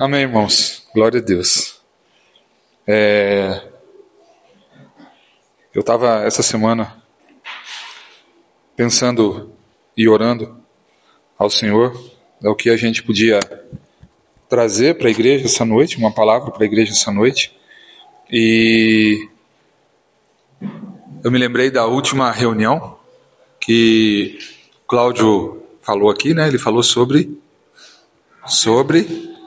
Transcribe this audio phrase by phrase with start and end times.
[0.00, 0.82] Amém, irmãos.
[0.94, 1.78] Glória a Deus.
[2.86, 3.68] É...
[5.74, 7.04] Eu estava essa semana
[8.74, 9.52] pensando
[9.94, 10.56] e orando
[11.38, 12.02] ao Senhor
[12.42, 13.40] é o que a gente podia
[14.48, 17.54] trazer para a igreja essa noite, uma palavra para a igreja essa noite.
[18.32, 19.28] E
[21.22, 22.98] eu me lembrei da última reunião
[23.60, 24.38] que
[24.88, 26.48] Cláudio falou aqui, né?
[26.48, 27.38] Ele falou sobre
[28.46, 29.38] sobre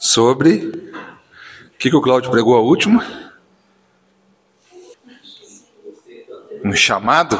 [0.00, 3.06] sobre o que, que o Cláudio pregou a última?
[6.64, 7.36] Um chamado?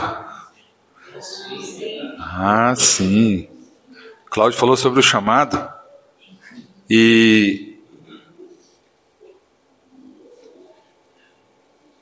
[2.18, 3.48] Ah, sim.
[4.26, 5.68] Cláudio falou sobre o chamado.
[6.88, 7.70] E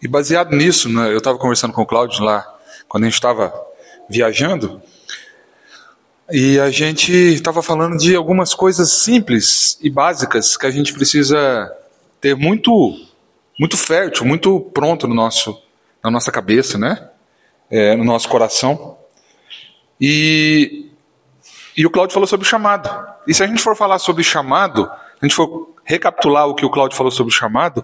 [0.00, 2.46] E baseado nisso, né, eu estava conversando com o Cláudio lá,
[2.88, 3.52] quando a gente estava
[4.08, 4.80] viajando,
[6.30, 11.72] e a gente estava falando de algumas coisas simples e básicas que a gente precisa
[12.20, 12.94] ter muito,
[13.58, 15.58] muito fértil, muito pronto no nosso,
[16.04, 17.08] na nossa cabeça, né?
[17.70, 18.98] É, no nosso coração.
[19.98, 20.90] E,
[21.74, 22.90] e o Cláudio falou sobre chamado.
[23.26, 24.90] E se a gente for falar sobre chamado,
[25.20, 27.82] a gente for recapitular o que o Cláudio falou sobre chamado,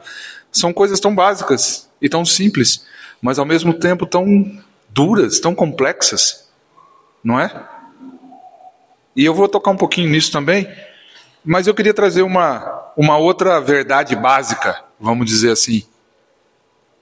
[0.52, 2.84] são coisas tão básicas e tão simples,
[3.22, 4.58] mas ao mesmo tempo tão
[4.90, 6.46] duras, tão complexas,
[7.22, 7.50] não é?
[9.16, 10.68] E eu vou tocar um pouquinho nisso também,
[11.44, 15.84] mas eu queria trazer uma, uma outra verdade básica, vamos dizer assim.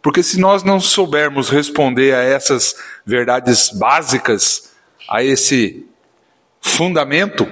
[0.03, 2.75] Porque se nós não soubermos responder a essas
[3.07, 4.73] verdades básicas,
[5.09, 5.87] a esse
[6.61, 7.47] fundamento,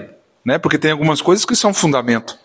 [0.44, 0.58] né?
[0.58, 2.38] Porque tem algumas coisas que são fundamento.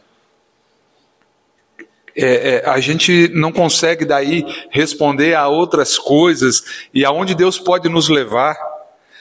[2.15, 7.89] É, é, a gente não consegue daí responder a outras coisas e aonde Deus pode
[7.89, 8.55] nos levar.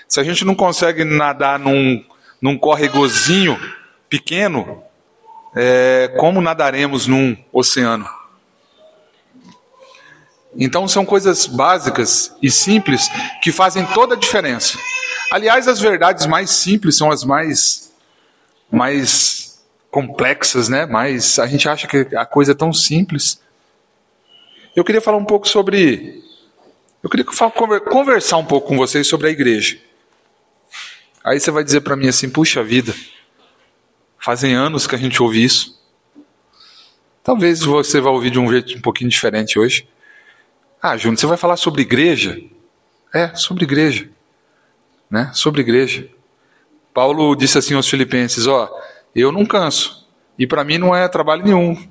[0.06, 2.04] Se a gente não consegue nadar num,
[2.44, 3.58] num córregozinho
[4.06, 4.82] pequeno,
[5.56, 8.06] é, como nadaremos num oceano?
[10.54, 13.08] Então são coisas básicas e simples
[13.42, 14.78] que fazem toda a diferença.
[15.32, 17.90] Aliás, as verdades mais simples são as mais
[18.70, 20.84] mais complexas, né?
[20.84, 23.40] Mas a gente acha que a coisa é tão simples.
[24.76, 26.22] Eu queria falar um pouco sobre
[27.02, 27.24] eu queria
[27.90, 29.78] conversar um pouco com vocês sobre a igreja.
[31.24, 32.94] Aí você vai dizer para mim assim: puxa vida,
[34.18, 35.82] fazem anos que a gente ouve isso.
[37.22, 39.88] Talvez você vá ouvir de um jeito um pouquinho diferente hoje.
[40.82, 42.38] Ah, Júnior, você vai falar sobre igreja?
[43.14, 44.10] É, sobre igreja.
[45.10, 45.30] Né?
[45.32, 46.06] Sobre igreja.
[46.92, 48.70] Paulo disse assim aos Filipenses: Ó,
[49.16, 50.06] eu não canso.
[50.38, 51.88] E para mim não é trabalho nenhum.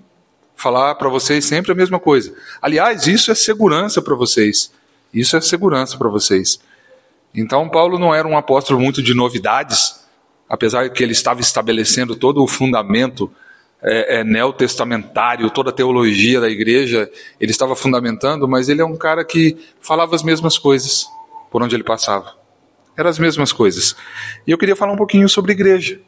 [0.55, 2.35] Falar para vocês sempre a mesma coisa.
[2.61, 4.71] Aliás, isso é segurança para vocês.
[5.11, 6.59] Isso é segurança para vocês.
[7.33, 10.05] Então, Paulo não era um apóstolo muito de novidades,
[10.47, 13.31] apesar que ele estava estabelecendo todo o fundamento
[13.81, 18.95] é, é, neotestamentário, toda a teologia da igreja, ele estava fundamentando, mas ele é um
[18.95, 21.05] cara que falava as mesmas coisas
[21.51, 22.37] por onde ele passava.
[22.95, 23.95] Eram as mesmas coisas.
[24.47, 25.99] E eu queria falar um pouquinho sobre igreja.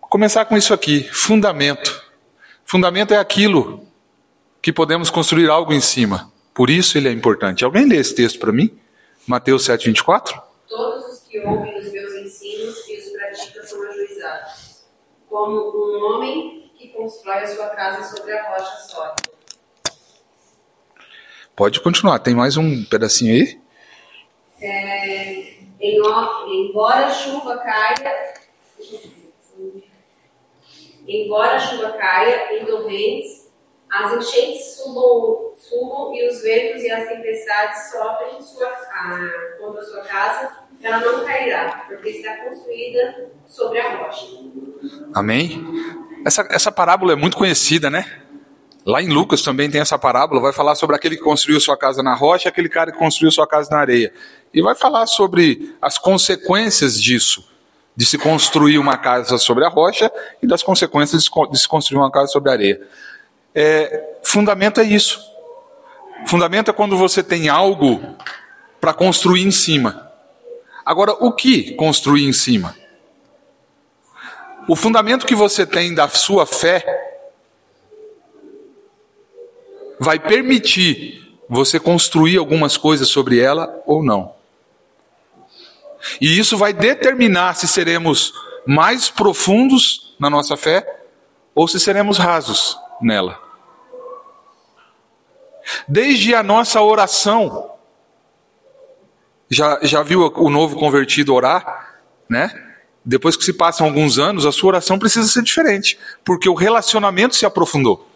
[0.00, 2.04] Começar com isso aqui: fundamento.
[2.64, 3.86] Fundamento é aquilo
[4.60, 6.30] que podemos construir algo em cima.
[6.58, 7.64] Por isso ele é importante.
[7.64, 8.76] Alguém lê esse texto para mim?
[9.28, 10.42] Mateus 7, 24?
[10.68, 14.84] Todos os que ouvem os meus ensinos e os praticam são ajuizados,
[15.28, 19.22] como um homem que constrói a sua casa sobre a rocha sólida.
[21.54, 23.60] Pode continuar, tem mais um pedacinho aí?
[24.60, 28.34] É, embora a chuva caia,
[31.06, 33.47] embora a chuva caia em torrentes
[33.90, 40.02] as enchentes subam, subam e os ventos e as tempestades soprem sua, a, contra sua
[40.02, 40.50] casa,
[40.82, 44.26] ela não cairá, porque está construída sobre a rocha.
[45.14, 45.64] Amém?
[46.24, 48.04] Essa, essa parábola é muito conhecida, né?
[48.84, 52.02] Lá em Lucas também tem essa parábola, vai falar sobre aquele que construiu sua casa
[52.02, 54.12] na rocha, aquele cara que construiu sua casa na areia.
[54.52, 57.46] E vai falar sobre as consequências disso,
[57.94, 60.10] de se construir uma casa sobre a rocha
[60.42, 62.80] e das consequências de se construir uma casa sobre a areia.
[63.60, 65.20] É, fundamento é isso.
[66.28, 68.00] Fundamento é quando você tem algo
[68.80, 70.12] para construir em cima.
[70.86, 72.76] Agora, o que construir em cima?
[74.68, 76.84] O fundamento que você tem da sua fé
[79.98, 84.36] vai permitir você construir algumas coisas sobre ela ou não.
[86.20, 88.32] E isso vai determinar se seremos
[88.64, 90.86] mais profundos na nossa fé
[91.56, 93.47] ou se seremos rasos nela.
[95.86, 97.72] Desde a nossa oração,
[99.50, 102.68] já, já viu o novo convertido orar, né?
[103.08, 107.34] depois que se passam alguns anos, a sua oração precisa ser diferente, porque o relacionamento
[107.34, 108.06] se aprofundou.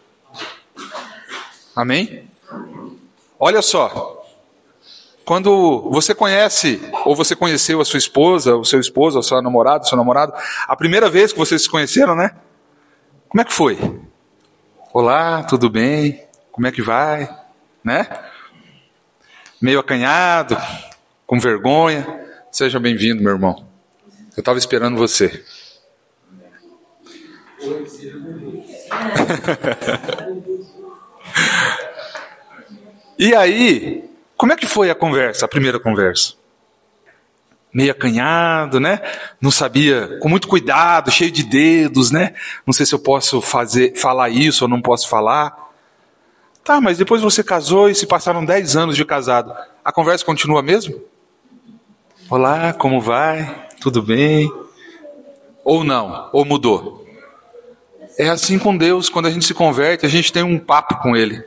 [1.75, 2.29] Amém?
[3.41, 4.23] Olha só.
[5.25, 9.85] Quando você conhece, ou você conheceu a sua esposa, o seu esposo, o seu namorado,
[9.85, 10.35] o seu namorado,
[10.69, 12.37] a primeira vez que vocês se conheceram, né?
[13.31, 13.79] Como é que foi?
[14.93, 16.23] Olá, tudo bem?
[16.51, 17.42] Como é que vai?
[17.85, 18.09] Né?
[19.61, 20.57] Meio acanhado,
[21.27, 22.07] com vergonha.
[22.51, 23.67] Seja bem-vindo, meu irmão.
[24.37, 25.45] Eu estava esperando você.
[33.19, 34.05] e aí,
[34.37, 36.35] como é que foi a conversa, a primeira conversa?
[37.73, 39.01] Meio acanhado, né?
[39.41, 42.35] Não sabia, com muito cuidado, cheio de dedos, né?
[42.67, 45.72] Não sei se eu posso fazer, falar isso ou não posso falar.
[46.65, 49.53] Tá, mas depois você casou e se passaram 10 anos de casado.
[49.85, 51.03] A conversa continua mesmo?
[52.31, 53.67] Olá, como vai?
[53.81, 54.51] Tudo bem?
[55.65, 56.31] Ou não?
[56.33, 57.05] Ou mudou?
[58.17, 61.17] É assim com Deus, quando a gente se converte, a gente tem um papo com
[61.17, 61.43] Ele.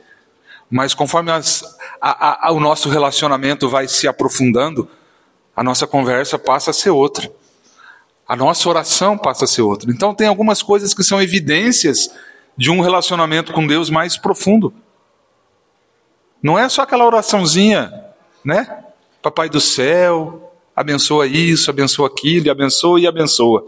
[0.70, 1.64] Mas conforme as,
[1.98, 4.86] a, a, o nosso relacionamento vai se aprofundando,
[5.56, 7.32] a nossa conversa passa a ser outra.
[8.28, 9.90] A nossa oração passa a ser outra.
[9.90, 12.10] Então tem algumas coisas que são evidências
[12.54, 14.74] de um relacionamento com Deus mais profundo.
[16.46, 17.92] Não é só aquela oraçãozinha,
[18.44, 18.84] né?
[19.20, 23.66] Papai do céu, abençoa isso, abençoa aquilo, e abençoa e abençoa.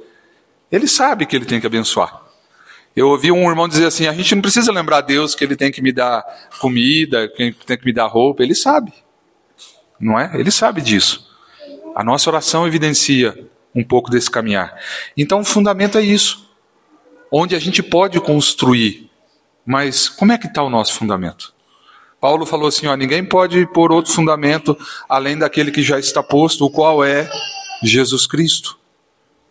[0.70, 2.22] Ele sabe que ele tem que abençoar.
[2.94, 5.56] Eu ouvi um irmão dizer assim: a gente não precisa lembrar a Deus que ele
[5.56, 6.25] tem que me dar
[6.60, 8.44] comida, que tem que me dar roupa.
[8.44, 8.92] Ele sabe,
[9.98, 10.30] não é?
[10.34, 11.28] Ele sabe disso.
[11.96, 14.80] A nossa oração evidencia um pouco desse caminhar.
[15.16, 16.48] Então, o fundamento é isso.
[17.28, 19.10] Onde a gente pode construir,
[19.66, 21.57] mas como é que está o nosso fundamento?
[22.20, 24.76] Paulo falou assim: ó, ninguém pode pôr outro fundamento
[25.09, 27.29] além daquele que já está posto, o qual é
[27.82, 28.79] Jesus Cristo.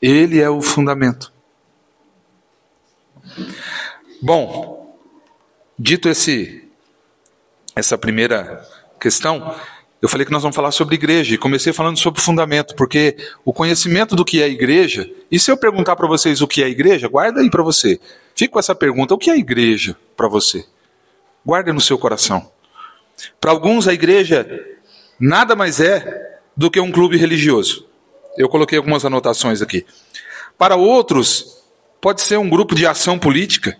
[0.02, 1.32] Ele é o fundamento.
[4.22, 4.96] Bom,
[5.78, 6.64] dito esse
[7.76, 8.68] essa primeira
[9.00, 9.56] questão,
[10.02, 13.16] eu falei que nós vamos falar sobre igreja e comecei falando sobre fundamento, porque
[13.46, 16.68] o conhecimento do que é igreja, e se eu perguntar para vocês o que é
[16.68, 18.00] igreja, guarda aí para você.
[18.36, 20.66] Fica com essa pergunta: o que é igreja para você?
[21.46, 22.57] Guarda no seu coração.
[23.40, 24.48] Para alguns, a igreja
[25.20, 27.88] nada mais é do que um clube religioso.
[28.38, 29.86] Eu coloquei algumas anotações aqui.
[30.58, 31.64] Para outros,
[32.02, 33.78] pode ser um grupo de ação política.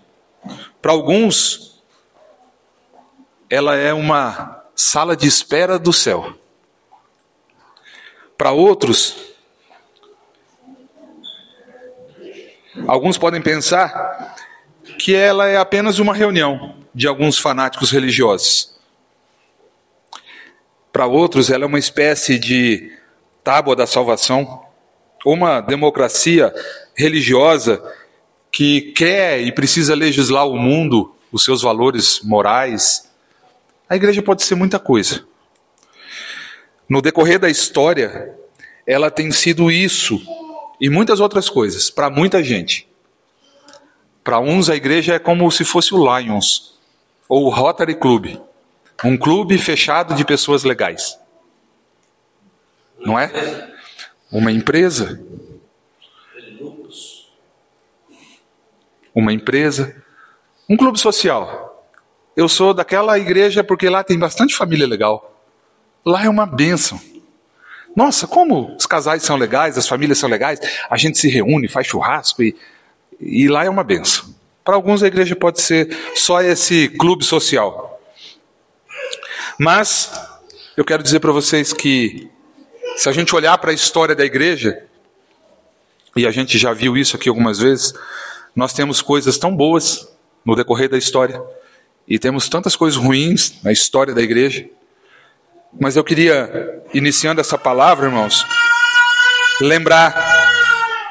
[0.80, 1.82] Para alguns,
[3.50, 6.34] ela é uma sala de espera do céu.
[8.36, 9.16] Para outros,
[12.86, 14.36] alguns podem pensar
[14.98, 18.77] que ela é apenas uma reunião de alguns fanáticos religiosos.
[20.98, 22.90] Para outros, ela é uma espécie de
[23.44, 24.64] tábua da salvação,
[25.24, 26.52] uma democracia
[26.92, 27.80] religiosa
[28.50, 33.08] que quer e precisa legislar o mundo, os seus valores morais.
[33.88, 35.24] A igreja pode ser muita coisa.
[36.88, 38.34] No decorrer da história,
[38.84, 40.20] ela tem sido isso
[40.80, 42.88] e muitas outras coisas para muita gente.
[44.24, 46.76] Para uns, a igreja é como se fosse o Lions
[47.28, 48.47] ou o Rotary Club.
[49.04, 51.18] Um clube fechado de pessoas legais.
[52.98, 53.30] Não é?
[54.30, 55.20] Uma empresa.
[59.14, 60.02] Uma empresa.
[60.68, 61.86] Um clube social.
[62.36, 65.42] Eu sou daquela igreja porque lá tem bastante família legal.
[66.04, 67.00] Lá é uma bênção.
[67.96, 71.86] Nossa, como os casais são legais, as famílias são legais, a gente se reúne, faz
[71.86, 72.54] churrasco e,
[73.20, 74.32] e lá é uma benção.
[74.64, 77.97] Para alguns a igreja pode ser só esse clube social.
[79.58, 80.12] Mas
[80.76, 82.30] eu quero dizer para vocês que
[82.96, 84.84] se a gente olhar para a história da igreja,
[86.14, 87.92] e a gente já viu isso aqui algumas vezes,
[88.54, 90.08] nós temos coisas tão boas
[90.44, 91.42] no decorrer da história
[92.06, 94.68] e temos tantas coisas ruins na história da igreja.
[95.78, 98.46] Mas eu queria, iniciando essa palavra, irmãos,
[99.60, 100.14] lembrar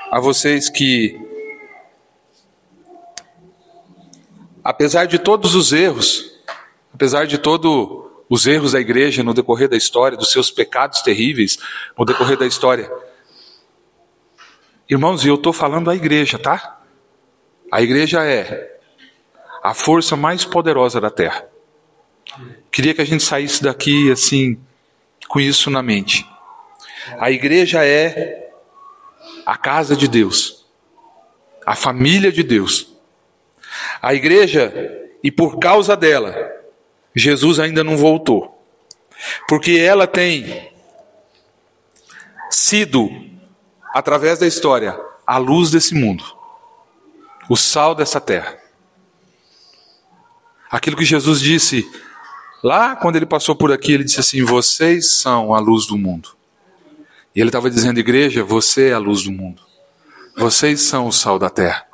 [0.10, 1.20] a vocês que,
[4.64, 6.32] apesar de todos os erros,
[6.94, 11.58] apesar de todo os erros da igreja no decorrer da história, dos seus pecados terríveis
[11.98, 12.92] no decorrer da história.
[14.90, 16.82] Irmãos, e eu estou falando a igreja, tá?
[17.72, 18.80] A igreja é
[19.62, 21.46] a força mais poderosa da terra.
[22.72, 24.60] Queria que a gente saísse daqui assim,
[25.28, 26.26] com isso na mente.
[27.20, 28.50] A igreja é
[29.46, 30.66] a casa de Deus,
[31.66, 32.94] a família de Deus.
[34.02, 34.74] A igreja,
[35.24, 36.57] e por causa dela,
[37.18, 38.64] Jesus ainda não voltou.
[39.48, 40.72] Porque ela tem
[42.50, 43.10] sido,
[43.94, 46.24] através da história, a luz desse mundo,
[47.50, 48.58] o sal dessa terra.
[50.70, 51.90] Aquilo que Jesus disse
[52.64, 56.38] lá quando ele passou por aqui, ele disse assim: Vocês são a luz do mundo.
[57.38, 59.62] E ele estava dizendo, igreja, você é a luz do mundo.
[60.36, 61.87] Vocês são o sal da terra.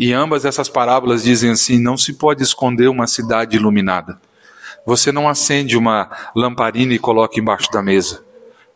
[0.00, 4.18] E ambas essas parábolas dizem assim: não se pode esconder uma cidade iluminada.
[4.86, 8.24] Você não acende uma lamparina e coloca embaixo da mesa.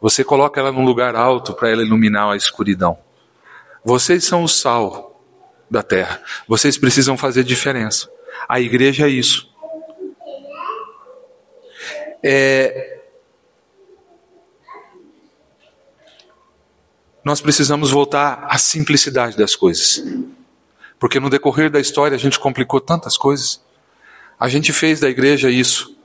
[0.03, 2.99] Você coloca ela num lugar alto para ela iluminar a escuridão.
[3.83, 5.19] Vocês são o sal
[5.71, 6.21] da terra.
[6.47, 8.07] Vocês precisam fazer diferença.
[8.47, 9.49] A igreja é isso.
[12.23, 13.01] É...
[17.25, 20.05] Nós precisamos voltar à simplicidade das coisas.
[20.99, 23.63] Porque no decorrer da história a gente complicou tantas coisas.
[24.39, 25.97] A gente fez da igreja isso.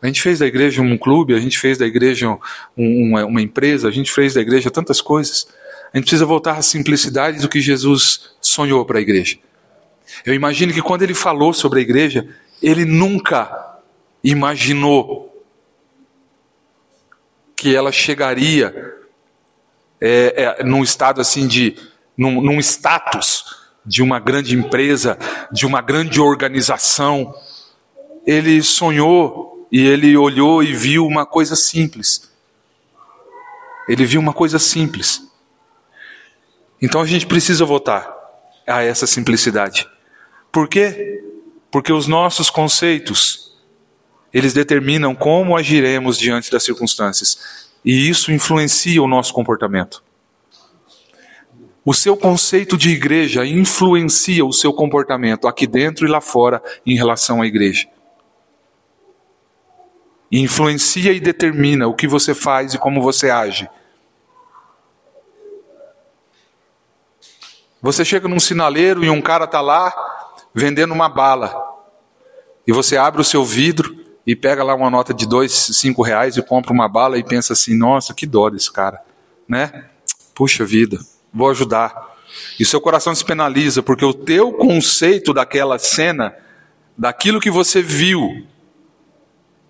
[0.00, 2.38] A gente fez da igreja um clube, a gente fez da igreja um,
[2.76, 5.48] uma, uma empresa, a gente fez da igreja tantas coisas.
[5.92, 9.38] A gente precisa voltar à simplicidade do que Jesus sonhou para a igreja.
[10.24, 12.28] Eu imagino que quando ele falou sobre a igreja,
[12.62, 13.80] ele nunca
[14.22, 15.44] imaginou
[17.56, 18.94] que ela chegaria
[20.00, 21.76] é, é, num estado assim de,
[22.16, 25.16] num, num status de uma grande empresa,
[25.52, 27.34] de uma grande organização.
[28.26, 32.30] Ele sonhou e ele olhou e viu uma coisa simples.
[33.88, 35.22] Ele viu uma coisa simples.
[36.82, 38.12] Então a gente precisa voltar
[38.66, 39.88] a essa simplicidade.
[40.50, 41.22] Por quê?
[41.70, 43.56] Porque os nossos conceitos,
[44.32, 47.68] eles determinam como agiremos diante das circunstâncias.
[47.84, 50.02] E isso influencia o nosso comportamento.
[51.86, 56.96] O seu conceito de igreja influencia o seu comportamento aqui dentro e lá fora em
[56.96, 57.86] relação à igreja.
[60.32, 63.70] Influencia e determina o que você faz e como você age.
[67.80, 69.94] Você chega num sinaleiro e um cara está lá
[70.52, 71.54] vendendo uma bala.
[72.66, 76.36] E você abre o seu vidro e pega lá uma nota de dois, cinco reais
[76.36, 79.00] e compra uma bala e pensa assim, nossa, que dó desse cara,
[79.48, 79.88] né?
[80.34, 80.98] Puxa vida,
[81.36, 82.16] vou ajudar.
[82.58, 86.34] E seu coração se penaliza porque o teu conceito daquela cena,
[86.96, 88.46] daquilo que você viu,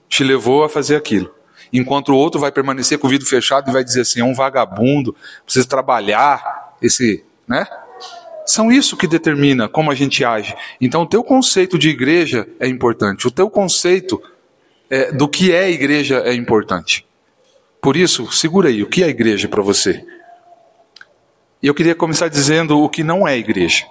[0.09, 1.35] te levou a fazer aquilo.
[1.73, 4.35] Enquanto o outro vai permanecer com o vidro fechado e vai dizer assim, é um
[4.35, 7.67] vagabundo, precisa trabalhar, esse, né?
[8.47, 10.55] São isso que determina como a gente age.
[10.81, 13.27] Então, o teu conceito de igreja é importante.
[13.27, 14.23] O teu conceito
[14.89, 17.05] é, do que é igreja é importante.
[17.83, 20.07] Por isso, segura aí, o que é igreja para você?
[21.63, 23.87] E eu queria começar dizendo o que não é igreja.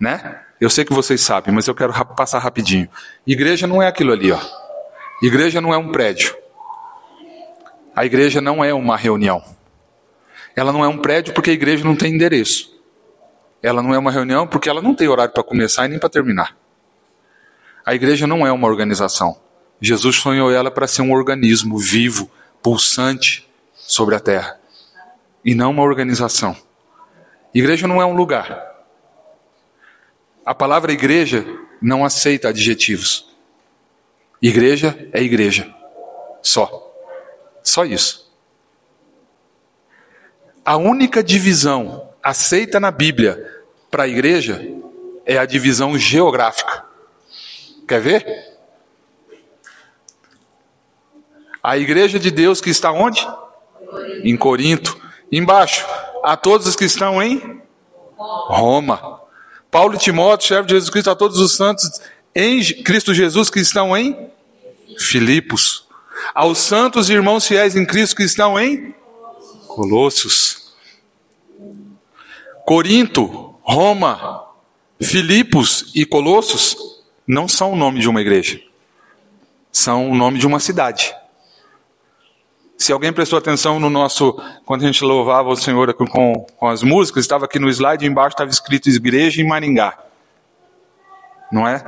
[0.00, 0.40] Né?
[0.60, 2.88] Eu sei que vocês sabem, mas eu quero passar rapidinho.
[3.26, 4.40] Igreja não é aquilo ali, ó.
[5.22, 6.36] Igreja não é um prédio.
[7.94, 9.42] A igreja não é uma reunião.
[10.54, 12.72] Ela não é um prédio porque a igreja não tem endereço.
[13.62, 16.08] Ela não é uma reunião porque ela não tem horário para começar e nem para
[16.08, 16.56] terminar.
[17.84, 19.36] A igreja não é uma organização.
[19.80, 22.30] Jesus sonhou ela para ser um organismo vivo,
[22.62, 24.61] pulsante sobre a terra.
[25.44, 26.56] E não uma organização.
[27.54, 28.72] Igreja não é um lugar.
[30.44, 31.44] A palavra igreja
[31.80, 33.28] não aceita adjetivos.
[34.40, 35.72] Igreja é igreja.
[36.42, 36.92] Só.
[37.62, 38.32] Só isso.
[40.64, 44.64] A única divisão aceita na Bíblia para a igreja
[45.26, 46.84] é a divisão geográfica.
[47.86, 48.52] Quer ver?
[51.62, 53.26] A igreja de Deus que está onde?
[54.24, 55.00] Em Corinto.
[55.32, 55.86] Embaixo,
[56.22, 57.62] a todos os que estão em
[58.18, 59.20] Roma.
[59.70, 62.02] Paulo e Timóteo, servo de Jesus Cristo, a todos os santos
[62.34, 64.30] em Cristo Jesus que estão em
[64.98, 65.88] Filipos.
[66.34, 68.94] Aos santos irmãos fiéis em Cristo que estão em
[69.66, 70.74] Colossos.
[72.66, 74.44] Corinto, Roma,
[75.00, 76.76] Filipos e Colossos
[77.26, 78.60] não são o nome de uma igreja,
[79.70, 81.14] são o nome de uma cidade.
[82.82, 84.36] Se alguém prestou atenção no nosso,
[84.66, 88.34] quando a gente louvava o Senhor com, com as músicas, estava aqui no slide embaixo
[88.34, 89.96] estava escrito igreja em Maringá.
[91.52, 91.80] Não é?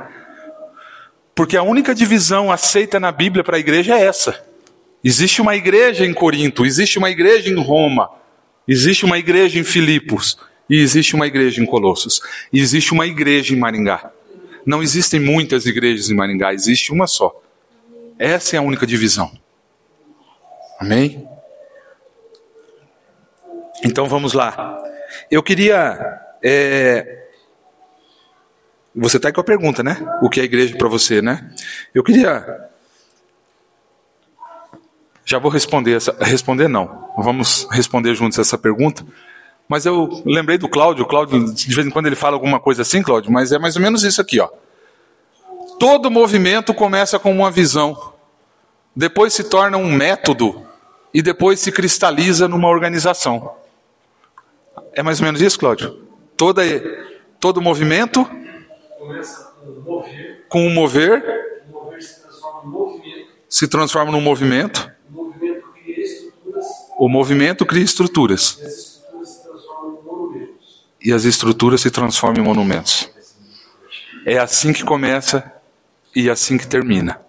[1.35, 4.41] Porque a única divisão aceita na Bíblia para a igreja é essa.
[5.03, 8.09] Existe uma igreja em Corinto, existe uma igreja em Roma,
[8.65, 10.37] existe uma igreja em Filipos,
[10.69, 12.21] e existe uma igreja em Colossos.
[12.53, 14.11] E existe uma igreja em Maringá.
[14.65, 17.37] Não existem muitas igrejas em Maringá, existe uma só.
[18.17, 19.43] Essa é a única divisão.
[20.79, 21.27] Amém?
[23.83, 24.81] Então vamos lá.
[25.29, 26.19] Eu queria.
[26.43, 27.23] É...
[28.95, 29.97] Você está com a pergunta, né?
[30.21, 31.53] O que é igreja para você, né?
[31.93, 32.69] Eu queria.
[35.25, 36.15] Já vou responder essa.
[36.19, 37.13] Responder não.
[37.17, 39.05] Vamos responder juntos essa pergunta.
[39.67, 43.01] Mas eu lembrei do Cláudio, Cláudio, de vez em quando ele fala alguma coisa assim,
[43.01, 44.47] Cláudio, mas é mais ou menos isso aqui, ó.
[45.79, 48.13] Todo movimento começa com uma visão,
[48.95, 50.64] depois se torna um método
[51.15, 53.55] e depois se cristaliza numa organização.
[54.91, 56.05] É mais ou menos isso, Cláudio?
[56.35, 56.61] Toda,
[57.39, 58.29] todo movimento
[58.99, 62.99] começa com um mover, com o mover o mover se transforma
[63.47, 66.65] se transforma num movimento, o movimento cria estruturas
[66.97, 70.59] o movimento cria estruturas e as estruturas se transformam em monumentos.
[71.05, 73.09] e as estruturas se transformam em monumentos.
[74.25, 75.53] É assim que começa
[76.13, 77.21] e assim que termina.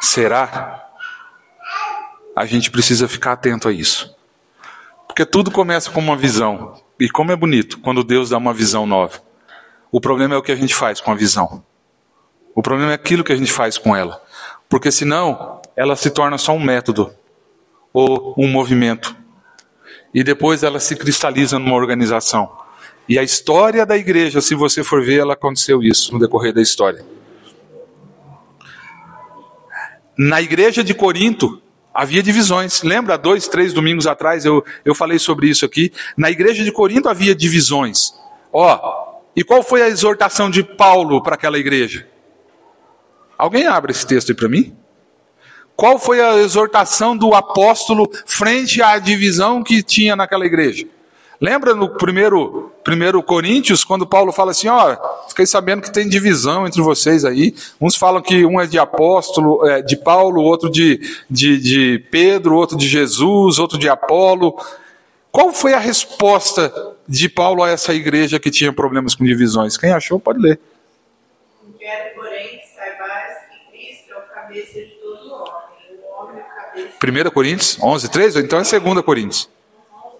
[0.00, 0.87] Será?
[2.38, 4.14] A gente precisa ficar atento a isso.
[5.08, 6.80] Porque tudo começa com uma visão.
[7.00, 9.20] E como é bonito quando Deus dá uma visão nova.
[9.90, 11.64] O problema é o que a gente faz com a visão.
[12.54, 14.22] O problema é aquilo que a gente faz com ela.
[14.68, 17.12] Porque senão ela se torna só um método
[17.92, 19.16] ou um movimento.
[20.14, 22.56] E depois ela se cristaliza numa organização.
[23.08, 26.62] E a história da igreja, se você for ver, ela aconteceu isso no decorrer da
[26.62, 27.04] história.
[30.16, 31.60] Na igreja de Corinto,
[31.98, 32.80] havia divisões.
[32.84, 35.92] Lembra, dois, três domingos atrás eu, eu falei sobre isso aqui.
[36.16, 38.14] Na igreja de Corinto havia divisões.
[38.52, 42.06] Ó, e qual foi a exortação de Paulo para aquela igreja?
[43.36, 44.76] Alguém abre esse texto aí para mim?
[45.74, 50.86] Qual foi a exortação do apóstolo frente à divisão que tinha naquela igreja?
[51.40, 54.96] Lembra no primeiro, primeiro Coríntios, quando Paulo fala assim: Ó,
[55.28, 57.54] fiquei sabendo que tem divisão entre vocês aí.
[57.80, 62.56] Uns falam que um é de apóstolo, é, de Paulo, outro de, de, de Pedro,
[62.56, 64.58] outro de Jesus, outro de Apolo.
[65.30, 66.72] Qual foi a resposta
[67.06, 69.76] de Paulo a essa igreja que tinha problemas com divisões?
[69.76, 70.58] Quem achou, pode ler.
[71.78, 76.42] Quero, porém, que saibais que Cristo é o cabeça de todo homem, o homem é
[76.42, 78.36] o cabeça 1 Coríntios 11, 3?
[78.36, 79.48] Ou então é 2 Coríntios?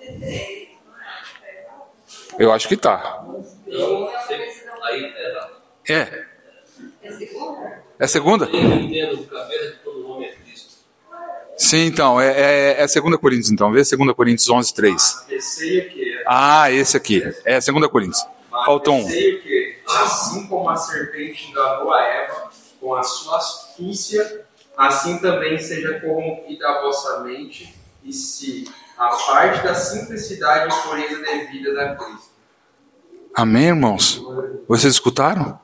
[0.00, 0.57] de 3.
[2.38, 3.24] Eu acho que tá.
[5.88, 5.92] É.
[5.92, 6.26] É.
[7.02, 7.82] É segunda?
[7.98, 8.48] É segunda?
[8.50, 10.34] É.
[11.56, 12.20] Sim, então.
[12.20, 13.72] É, é, é 2 Coríntios, então.
[13.72, 15.26] Vê 2 Coríntios 11, 3.
[15.28, 17.22] Receia que Ah, esse aqui.
[17.44, 18.24] É 2 Coríntios.
[18.64, 19.06] Faltou um.
[19.86, 24.44] Assim como a serpente enganou a Eva com a sua astúcia,
[24.76, 27.74] assim também seja corrompida a vossa mente,
[28.08, 28.64] e se
[28.96, 32.28] a parte da simplicidade e pureza devidas a Cristo.
[33.34, 34.22] Amém, irmãos?
[34.66, 35.60] Vocês escutaram?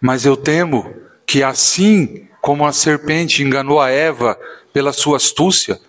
[0.00, 0.94] Mas eu temo
[1.26, 4.38] que assim como a serpente enganou a Eva
[4.72, 5.80] pela sua astúcia,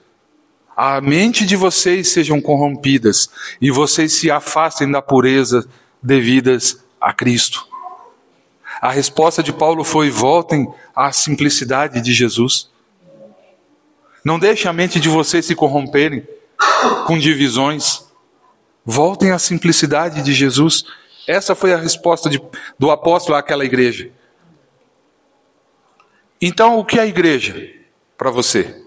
[0.76, 3.30] a mente de vocês sejam corrompidas
[3.62, 5.68] e vocês se afastem da pureza
[6.04, 7.66] devidas a Cristo.
[8.82, 12.70] A resposta de Paulo foi: voltem à simplicidade de Jesus.
[14.26, 16.28] Não deixem a mente de vocês se corromperem
[17.06, 18.06] com divisões.
[18.84, 20.84] Voltem à simplicidade de Jesus.
[21.28, 22.42] Essa foi a resposta de,
[22.80, 24.10] do apóstolo àquela igreja.
[26.42, 27.70] Então, o que é a igreja
[28.18, 28.84] para você?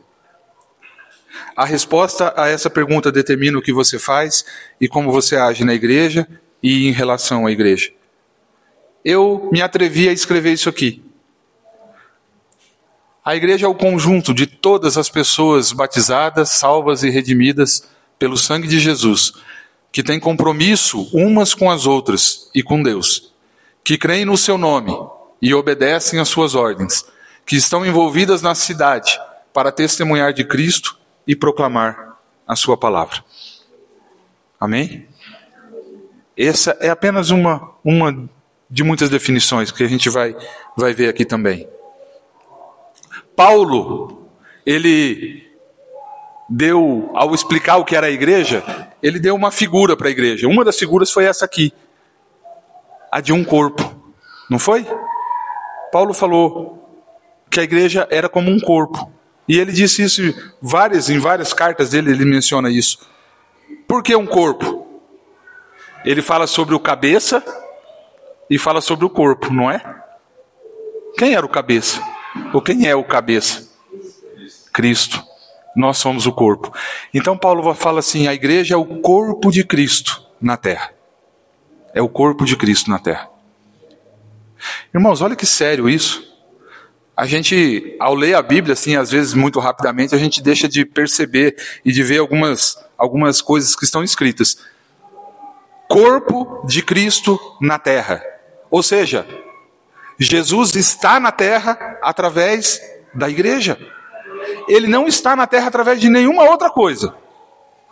[1.55, 4.45] A resposta a essa pergunta determina o que você faz
[4.81, 6.27] e como você age na igreja
[6.61, 7.93] e em relação à igreja.
[9.05, 11.08] Eu me atrevi a escrever isso aqui.
[13.29, 17.87] A igreja é o conjunto de todas as pessoas batizadas, salvas e redimidas
[18.19, 19.35] pelo sangue de Jesus,
[19.93, 23.35] que têm compromisso umas com as outras e com Deus,
[23.85, 24.99] que creem no seu nome
[25.43, 27.05] e obedecem às suas ordens,
[27.45, 29.21] que estão envolvidas na cidade
[29.53, 33.23] para testemunhar de Cristo e proclamar a sua palavra.
[34.59, 35.07] Amém?
[36.35, 38.27] Essa é apenas uma, uma
[38.71, 40.35] de muitas definições que a gente vai,
[40.75, 41.69] vai ver aqui também.
[43.39, 44.33] Paulo,
[44.67, 45.49] ele
[46.51, 48.65] deu, ao explicar o que era a igreja,
[49.01, 50.49] ele deu uma figura para a igreja.
[50.49, 51.73] Uma das figuras foi essa aqui,
[53.13, 53.95] a de um corpo,
[54.51, 54.85] não foi?
[55.93, 57.01] Paulo falou
[57.49, 59.09] que a igreja era como um corpo.
[59.47, 60.21] E ele disse isso
[60.61, 63.09] várias, em várias cartas dele, ele menciona isso.
[63.87, 65.01] Por que um corpo?
[66.05, 67.41] Ele fala sobre o cabeça
[68.51, 69.81] e fala sobre o corpo, não é?
[71.17, 72.18] Quem era o cabeça?
[72.53, 73.69] Ou quem é o cabeça?
[74.73, 75.23] Cristo.
[75.75, 76.73] Nós somos o corpo.
[77.13, 80.93] Então Paulo fala assim: a igreja é o corpo de Cristo na terra.
[81.95, 83.29] É o corpo de Cristo na terra.
[84.95, 86.27] Irmãos, olha que sério isso.
[87.17, 90.85] A gente, ao ler a Bíblia, assim, às vezes muito rapidamente, a gente deixa de
[90.85, 94.59] perceber e de ver algumas, algumas coisas que estão escritas.
[95.89, 98.23] Corpo de Cristo na terra.
[98.71, 99.27] Ou seja,
[100.19, 102.81] Jesus está na terra através
[103.15, 103.79] da igreja.
[104.69, 107.15] Ele não está na terra através de nenhuma outra coisa.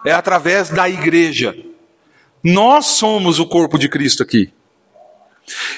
[0.05, 1.57] é através da igreja.
[2.43, 4.53] Nós somos o corpo de Cristo aqui.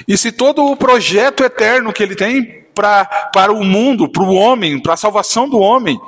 [0.06, 4.34] E se todo o projeto eterno que ele tem pra, para o mundo, para o
[4.34, 5.98] homem, para a salvação do homem,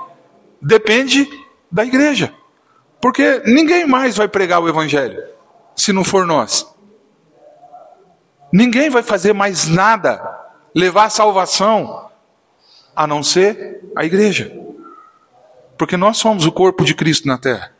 [0.61, 1.29] depende
[1.71, 2.33] da igreja.
[3.01, 5.23] Porque ninguém mais vai pregar o evangelho
[5.75, 6.70] se não for nós.
[8.53, 10.21] Ninguém vai fazer mais nada,
[10.75, 12.11] levar a salvação,
[12.95, 14.57] a não ser a igreja.
[15.79, 17.73] Porque nós somos o corpo de Cristo na terra.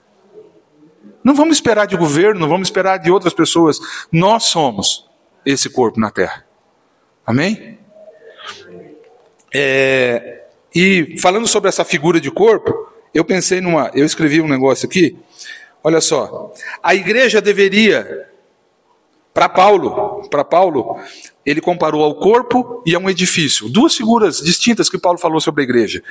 [1.23, 3.79] Não vamos esperar de governo, não vamos esperar de outras pessoas.
[4.11, 5.09] Nós somos
[5.45, 6.45] esse corpo na terra.
[7.27, 7.79] Amém?
[9.53, 13.91] É, e falando sobre essa figura de corpo, eu pensei numa.
[13.95, 15.19] Eu escrevi um negócio aqui.
[15.83, 16.53] Olha só.
[16.83, 18.30] A igreja deveria.
[19.33, 20.99] Para Paulo, para Paulo,
[21.47, 23.69] ele comparou ao corpo e a um edifício.
[23.69, 26.03] Duas figuras distintas que Paulo falou sobre a igreja.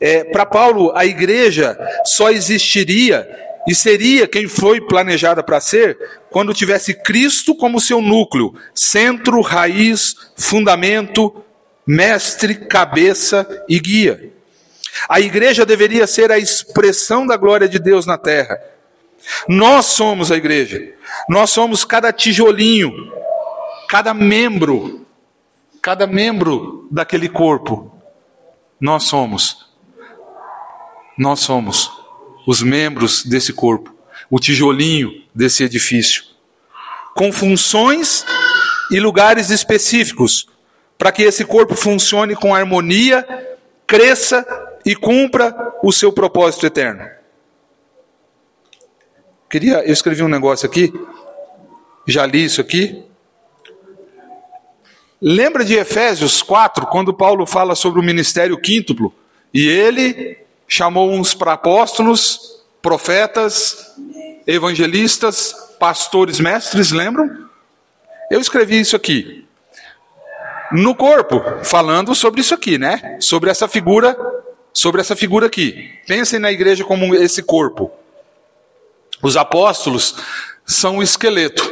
[0.00, 3.26] É, para Paulo, a igreja só existiria
[3.68, 5.98] e seria quem foi planejada para ser
[6.30, 11.42] quando tivesse Cristo como seu núcleo, centro, raiz, fundamento,
[11.86, 14.32] mestre, cabeça e guia.
[15.08, 18.58] A igreja deveria ser a expressão da glória de Deus na terra.
[19.48, 20.94] Nós somos a igreja.
[21.28, 23.12] Nós somos cada tijolinho,
[23.88, 25.06] cada membro,
[25.82, 27.92] cada membro daquele corpo.
[28.80, 29.66] Nós somos.
[31.16, 31.90] Nós somos
[32.46, 33.92] os membros desse corpo,
[34.30, 36.24] o tijolinho desse edifício,
[37.14, 38.24] com funções
[38.90, 40.46] e lugares específicos,
[40.96, 43.26] para que esse corpo funcione com harmonia,
[43.86, 44.46] cresça
[44.84, 47.15] e cumpra o seu propósito eterno.
[49.48, 50.92] Queria, eu escrevi um negócio aqui,
[52.06, 53.04] já li isso aqui.
[55.22, 59.14] Lembra de Efésios 4, quando Paulo fala sobre o ministério quíntuplo?
[59.54, 63.94] E ele chamou uns para apóstolos, profetas,
[64.46, 67.46] evangelistas, pastores, mestres, lembram?
[68.30, 69.46] Eu escrevi isso aqui.
[70.72, 73.16] No corpo, falando sobre isso aqui, né?
[73.20, 74.16] Sobre essa figura,
[74.72, 75.88] sobre essa figura aqui.
[76.04, 77.92] Pensem na igreja como esse corpo.
[79.22, 80.14] Os apóstolos
[80.64, 81.62] são o esqueleto,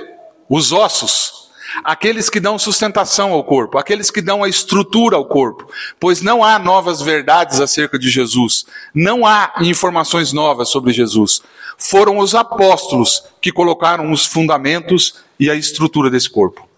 [0.48, 1.44] os ossos
[1.83, 6.44] aqueles que dão sustentação ao corpo, aqueles que dão a estrutura ao corpo, pois não
[6.44, 11.42] há novas verdades acerca de Jesus, não há informações novas sobre Jesus.
[11.76, 16.68] Foram os apóstolos que colocaram os fundamentos e a estrutura desse corpo.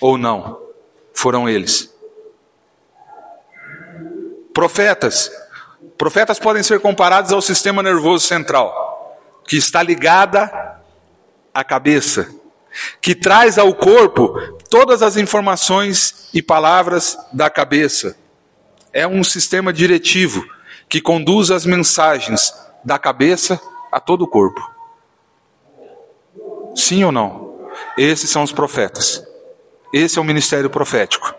[0.00, 0.58] Ou não?
[1.12, 1.92] Foram eles.
[4.54, 5.30] Profetas.
[5.98, 8.87] Profetas podem ser comparados ao sistema nervoso central,
[9.48, 10.78] que está ligada
[11.52, 12.38] à cabeça
[13.00, 14.34] que traz ao corpo
[14.70, 18.16] todas as informações e palavras da cabeça.
[18.92, 20.44] É um sistema diretivo
[20.88, 22.52] que conduz as mensagens
[22.84, 24.60] da cabeça a todo o corpo.
[26.74, 27.68] Sim ou não?
[27.96, 29.22] Esses são os profetas.
[29.92, 31.34] Esse é o ministério profético.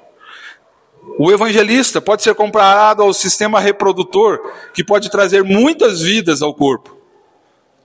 [1.18, 4.40] O evangelista pode ser comparado ao sistema reprodutor
[4.74, 6.99] que pode trazer muitas vidas ao corpo.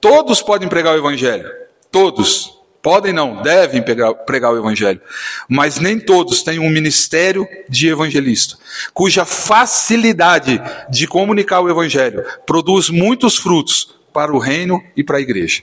[0.04, 1.50] Todos podem pregar o evangelho.
[1.90, 2.58] Todos.
[2.82, 5.00] Podem não, devem pregar, pregar o evangelho.
[5.48, 8.58] Mas nem todos têm um ministério de evangelista,
[8.92, 15.22] cuja facilidade de comunicar o evangelho produz muitos frutos para o reino e para a
[15.22, 15.62] igreja.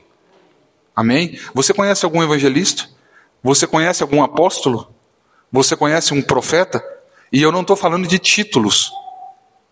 [0.95, 1.39] Amém?
[1.53, 2.89] Você conhece algum evangelista?
[3.43, 4.91] Você conhece algum apóstolo?
[5.51, 6.83] Você conhece um profeta?
[7.31, 8.91] E eu não estou falando de títulos.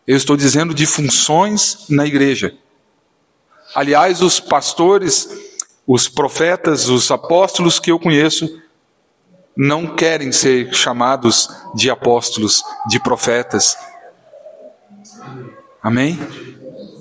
[0.05, 2.55] Eu estou dizendo de funções na igreja.
[3.75, 5.27] Aliás, os pastores
[5.91, 8.61] os profetas, os apóstolos que eu conheço,
[9.57, 13.75] não querem ser chamados de apóstolos, de profetas.
[15.81, 16.15] Amém?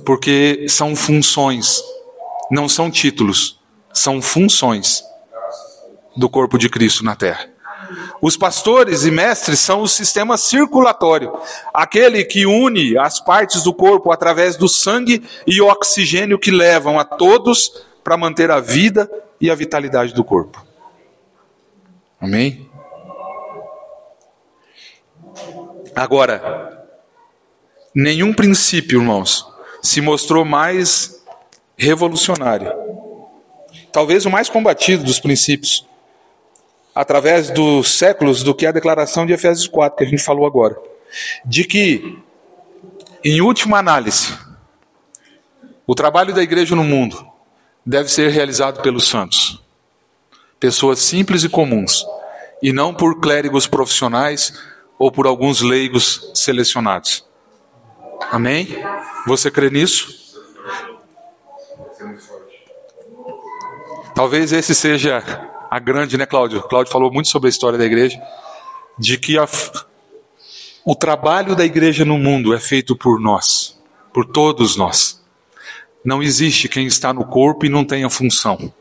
[0.07, 1.83] Porque são funções,
[2.51, 3.61] não são títulos,
[3.93, 5.05] são funções
[6.17, 7.47] do corpo de Cristo na terra.
[8.21, 11.33] Os pastores e mestres são o sistema circulatório,
[11.73, 17.05] aquele que une as partes do corpo através do sangue e oxigênio que levam a
[17.05, 20.65] todos para manter a vida e a vitalidade do corpo.
[22.21, 22.69] Amém?
[25.95, 26.87] Agora,
[27.95, 29.47] nenhum princípio, irmãos,
[29.83, 31.25] se mostrou mais
[31.77, 32.73] revolucionário.
[33.93, 35.88] Talvez o mais combatido dos princípios,
[36.99, 40.77] através dos séculos, do que a declaração de Efésios 4, que a gente falou agora.
[41.45, 42.19] De que,
[43.23, 44.37] em última análise,
[45.87, 47.25] o trabalho da igreja no mundo
[47.87, 49.63] deve ser realizado pelos santos,
[50.59, 52.05] pessoas simples e comuns,
[52.61, 54.61] e não por clérigos profissionais
[54.99, 57.25] ou por alguns leigos selecionados.
[58.33, 58.77] Amém?
[59.25, 60.37] Você crê nisso?
[64.17, 65.23] Talvez esse seja
[65.71, 66.63] a grande, né, Cláudio?
[66.63, 68.21] Cláudio falou muito sobre a história da igreja,
[68.99, 69.47] de que a,
[70.85, 73.79] o trabalho da igreja no mundo é feito por nós,
[74.13, 75.23] por todos nós.
[76.05, 78.73] Não existe quem está no corpo e não tenha função.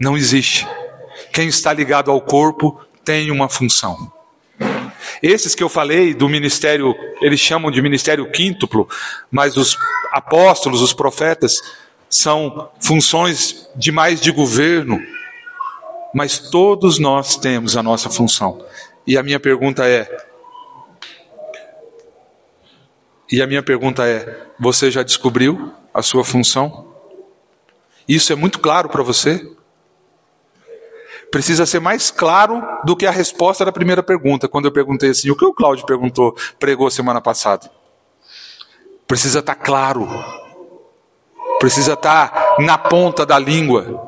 [0.00, 0.66] Não existe.
[1.32, 4.12] Quem está ligado ao corpo tem uma função.
[5.22, 8.88] Esses que eu falei do ministério, eles chamam de ministério quíntuplo,
[9.30, 9.76] mas os
[10.12, 11.60] apóstolos, os profetas,
[12.08, 15.00] são funções de mais de governo,
[16.18, 18.66] mas todos nós temos a nossa função.
[19.06, 20.26] E a minha pergunta é:
[23.30, 26.92] E a minha pergunta é: você já descobriu a sua função?
[28.08, 29.48] Isso é muito claro para você?
[31.30, 35.30] Precisa ser mais claro do que a resposta da primeira pergunta, quando eu perguntei assim:
[35.30, 37.70] o que o Cláudio perguntou, pregou semana passada?
[39.06, 40.08] Precisa estar tá claro
[41.58, 44.07] precisa estar na ponta da língua.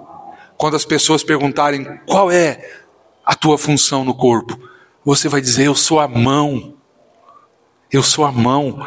[0.60, 2.82] Quando as pessoas perguntarem qual é
[3.24, 4.60] a tua função no corpo,
[5.02, 6.76] você vai dizer: Eu sou a mão,
[7.90, 8.86] eu sou a mão,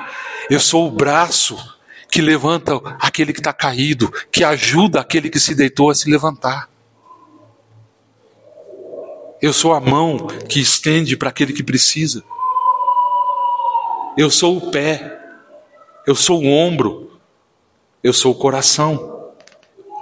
[0.51, 1.57] eu sou o braço
[2.11, 6.69] que levanta aquele que está caído, que ajuda aquele que se deitou a se levantar.
[9.41, 12.23] Eu sou a mão que estende para aquele que precisa.
[14.15, 15.19] Eu sou o pé.
[16.05, 17.03] Eu sou o ombro
[18.03, 19.12] eu sou o coração.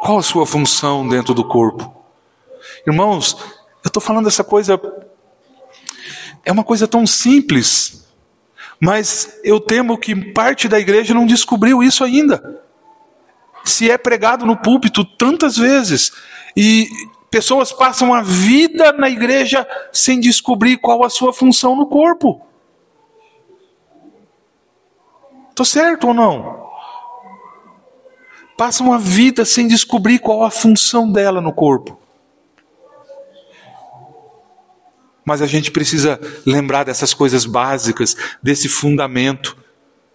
[0.02, 1.94] Qual a sua função dentro do corpo?
[2.88, 3.38] Irmãos,
[3.84, 4.82] eu estou falando essa coisa.
[6.44, 8.12] É uma coisa tão simples,
[8.80, 12.64] mas eu temo que parte da igreja não descobriu isso ainda.
[13.64, 16.12] Se é pregado no púlpito tantas vezes
[16.58, 16.90] e
[17.30, 22.42] pessoas passam a vida na igreja sem descobrir qual a sua função no corpo.
[25.52, 26.71] Estou certo ou não?
[28.62, 32.00] Passam a vida sem descobrir qual a função dela no corpo.
[35.26, 39.58] Mas a gente precisa lembrar dessas coisas básicas, desse fundamento.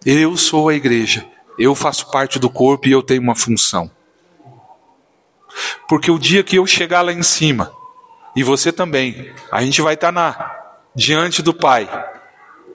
[0.04, 1.26] Eu sou a igreja,
[1.58, 3.90] eu faço parte do corpo e eu tenho uma função.
[5.88, 7.72] Porque o dia que eu chegar lá em cima,
[8.36, 10.54] e você também, a gente vai estar na
[10.94, 11.88] diante do Pai.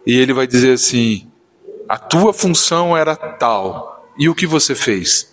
[0.06, 1.32] E ele vai dizer assim:
[1.88, 5.31] "A tua função era tal, e o que você fez?"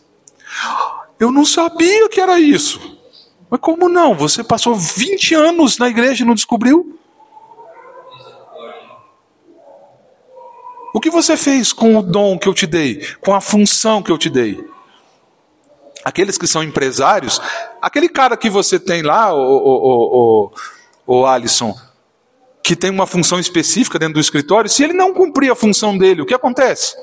[1.18, 2.99] Eu não sabia que era isso.
[3.51, 4.14] Mas como não?
[4.14, 6.99] Você passou 20 anos na igreja e não descobriu?
[10.92, 13.07] O que você fez com o dom que eu te dei?
[13.21, 14.64] Com a função que eu te dei?
[16.05, 17.40] Aqueles que são empresários,
[17.83, 20.51] aquele cara que você tem lá, o, o,
[21.07, 21.75] o, o Alisson,
[22.62, 26.23] que tem uma função específica dentro do escritório, se ele não cumprir a função dele,
[26.23, 26.97] o que acontece?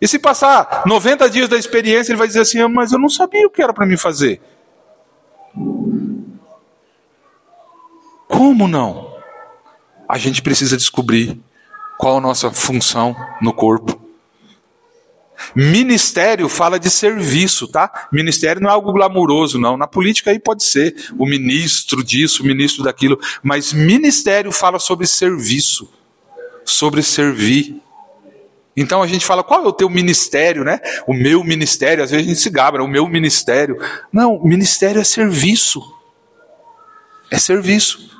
[0.00, 3.08] E se passar 90 dias da experiência, ele vai dizer assim: ah, Mas eu não
[3.08, 4.40] sabia o que era para mim fazer.
[8.28, 9.16] Como não?
[10.08, 11.40] A gente precisa descobrir
[11.98, 14.08] qual a nossa função no corpo.
[15.54, 18.08] Ministério fala de serviço, tá?
[18.12, 19.76] Ministério não é algo glamuroso, não.
[19.76, 25.06] Na política aí pode ser o ministro disso, o ministro daquilo, mas ministério fala sobre
[25.06, 25.90] serviço,
[26.64, 27.80] sobre servir.
[28.80, 30.78] Então a gente fala, qual é o teu ministério, né?
[31.04, 33.76] O meu ministério, às vezes a gente se gabra, o meu ministério.
[34.12, 35.82] Não, ministério é serviço.
[37.28, 38.16] É serviço.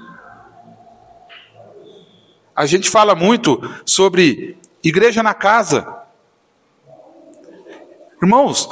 [2.57, 5.97] A gente fala muito sobre igreja na casa.
[8.21, 8.68] Irmãos,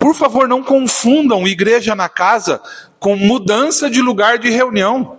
[0.00, 2.60] por favor, não confundam igreja na casa
[2.98, 5.18] com mudança de lugar de reunião.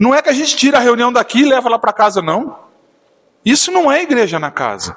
[0.00, 2.69] Não é que a gente tira a reunião daqui e leva lá para casa, não.
[3.44, 4.96] Isso não é igreja na casa.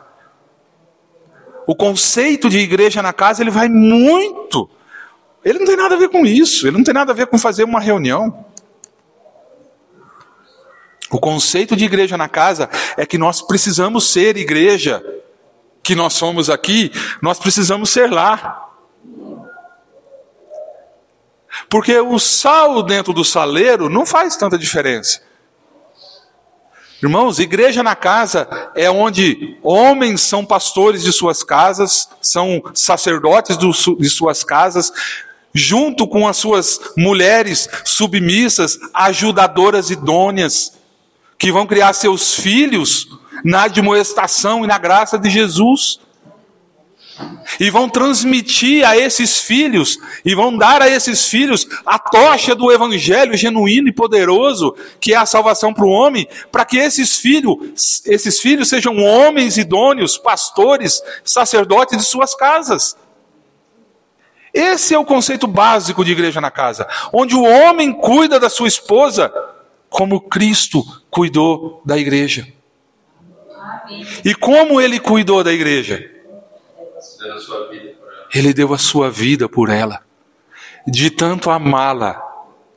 [1.65, 4.69] O conceito de igreja na casa ele vai muito.
[5.43, 6.67] Ele não tem nada a ver com isso.
[6.67, 8.45] Ele não tem nada a ver com fazer uma reunião.
[11.09, 15.03] O conceito de igreja na casa é que nós precisamos ser igreja
[15.83, 18.69] que nós somos aqui, nós precisamos ser lá.
[21.69, 25.21] Porque o sal dentro do saleiro não faz tanta diferença.
[27.03, 34.09] Irmãos, igreja na casa é onde homens são pastores de suas casas, são sacerdotes de
[34.09, 34.89] suas casas,
[35.53, 40.79] junto com as suas mulheres submissas, ajudadoras idôneas,
[41.37, 43.09] que vão criar seus filhos
[43.43, 45.99] na admoestação e na graça de Jesus
[47.59, 52.71] e vão transmitir a esses filhos, e vão dar a esses filhos a tocha do
[52.71, 58.01] evangelho genuíno e poderoso, que é a salvação para o homem, para que esses filhos,
[58.05, 62.95] esses filhos sejam homens idôneos, pastores, sacerdotes de suas casas.
[64.53, 68.67] Esse é o conceito básico de igreja na casa, onde o homem cuida da sua
[68.67, 69.33] esposa
[69.89, 72.47] como Cristo cuidou da igreja.
[74.23, 76.09] E como ele cuidou da igreja?
[78.33, 80.03] Ele deu a sua vida por ela.
[80.85, 82.21] De tanto amá-la,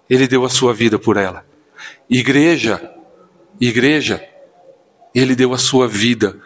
[0.09, 1.45] ele deu a sua vida por ela.
[2.09, 2.95] Igreja,
[3.61, 4.27] igreja,
[5.15, 6.39] ele deu a sua vida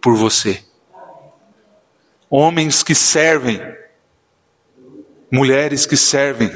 [0.00, 0.62] por você.
[2.30, 3.60] Homens que servem,
[5.32, 6.50] mulheres que servem.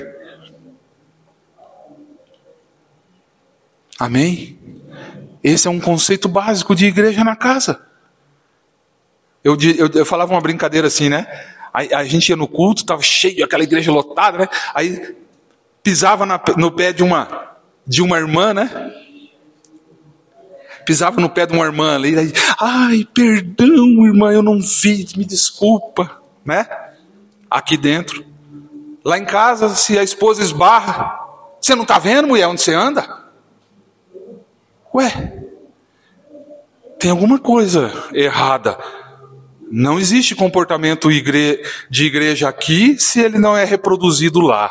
[3.98, 4.58] Amém?
[5.42, 7.91] Esse é um conceito básico de igreja na casa.
[9.44, 11.26] Eu, eu, eu falava uma brincadeira assim, né?
[11.72, 14.48] A, a gente ia no culto, estava cheio, aquela igreja lotada, né?
[14.74, 15.16] Aí
[15.82, 18.70] pisava na- no pé de uma, de uma irmã, né?
[20.84, 25.24] Pisava no pé de uma irmã ali, aí, ai, perdão, irmã, eu não vi, me
[25.24, 26.66] desculpa, né?
[27.50, 28.24] Aqui dentro.
[29.04, 31.18] Lá em casa, se a esposa esbarra,
[31.60, 33.22] você não está vendo, mulher, onde você anda?
[34.94, 35.40] Ué,
[36.98, 38.76] tem alguma coisa errada.
[39.74, 44.70] Não existe comportamento de igreja aqui se ele não é reproduzido lá.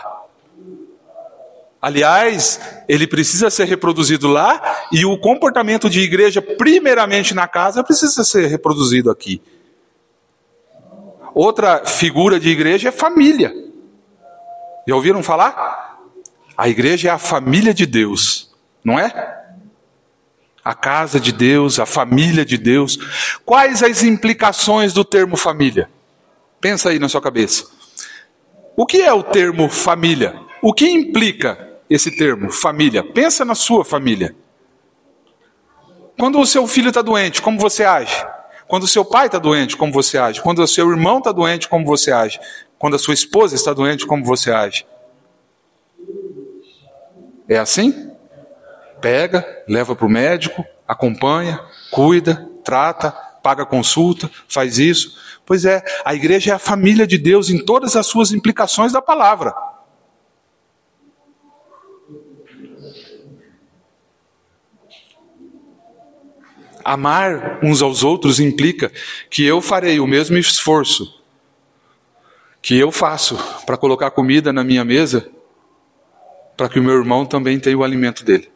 [1.81, 8.23] Aliás, ele precisa ser reproduzido lá e o comportamento de igreja, primeiramente na casa, precisa
[8.23, 9.41] ser reproduzido aqui.
[11.33, 13.51] Outra figura de igreja é família.
[14.87, 15.97] Já ouviram falar?
[16.55, 18.51] A igreja é a família de Deus,
[18.83, 19.40] não é?
[20.63, 22.97] A casa de Deus, a família de Deus.
[23.45, 25.89] Quais as implicações do termo família?
[26.59, 27.65] Pensa aí na sua cabeça.
[28.75, 30.39] O que é o termo família?
[30.61, 33.03] O que implica esse termo família?
[33.03, 34.35] Pensa na sua família.
[36.17, 38.23] Quando o seu filho está doente, como você age?
[38.67, 40.41] Quando o seu pai está doente, como você age?
[40.41, 42.39] Quando o seu irmão está doente, como você age?
[42.77, 44.85] Quando a sua esposa está doente, como você age?
[47.49, 48.10] É assim?
[49.01, 51.59] Pega, leva para o médico, acompanha,
[51.89, 53.11] cuida, trata,
[53.41, 55.17] paga consulta, faz isso.
[55.45, 59.01] Pois é, a igreja é a família de Deus em todas as suas implicações da
[59.01, 59.53] palavra.
[66.83, 68.91] Amar uns aos outros implica
[69.29, 71.21] que eu farei o mesmo esforço
[72.61, 75.27] que eu faço para colocar comida na minha mesa,
[76.55, 78.50] para que o meu irmão também tenha o alimento dele.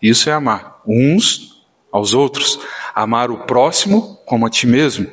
[0.00, 2.58] Isso é amar uns aos outros,
[2.94, 5.10] amar o próximo como a ti mesmo.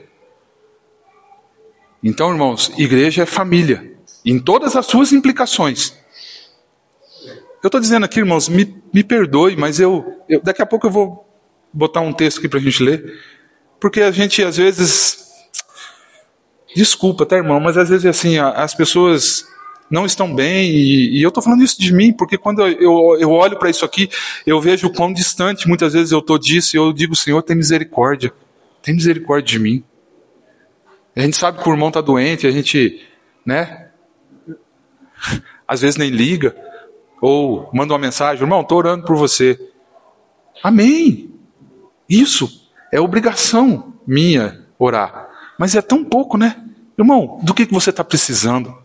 [2.04, 5.94] Então, irmãos, igreja é família, em todas as suas implicações.
[7.64, 10.92] Eu estou dizendo aqui, irmãos, me, me perdoe, mas eu, eu daqui a pouco eu
[10.92, 11.30] vou
[11.72, 13.22] botar um texto aqui para a gente ler,
[13.80, 15.24] porque a gente às vezes
[16.76, 19.48] desculpa, tá, irmão, mas às vezes assim as pessoas
[19.90, 23.32] não estão bem e, e eu estou falando isso de mim porque quando eu, eu,
[23.32, 24.10] olho para isso aqui
[24.46, 27.56] eu vejo o quão distante muitas vezes eu estou disso e eu digo Senhor tem
[27.56, 28.34] misericórdia,
[28.82, 29.84] tem misericórdia de mim.
[31.16, 33.08] A gente sabe que o irmão está doente, a gente,
[33.46, 33.90] né?
[35.68, 36.56] Às vezes nem liga
[37.22, 39.58] ou manda uma mensagem, irmão, estou orando por você.
[40.62, 41.32] Amém.
[42.10, 45.30] Isso é obrigação minha orar.
[45.58, 46.62] Mas é tão pouco, né?
[46.98, 48.76] Irmão, do que, que você está precisando?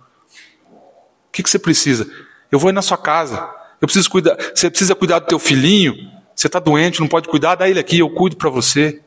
[1.28, 2.10] O que, que você precisa?
[2.50, 3.48] Eu vou ir na sua casa.
[3.80, 4.36] Eu preciso cuidar.
[4.54, 5.94] Você precisa cuidar do teu filhinho.
[6.34, 9.00] Você está doente, não pode cuidar, dá ele aqui, eu cuido para você.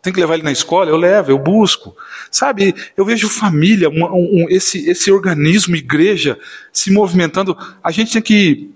[0.00, 1.94] Tem que levar ele na escola, eu levo, eu busco.
[2.30, 6.38] Sabe, eu vejo família, um, um, esse, esse organismo, igreja,
[6.72, 7.56] se movimentando.
[7.82, 8.70] A gente tem que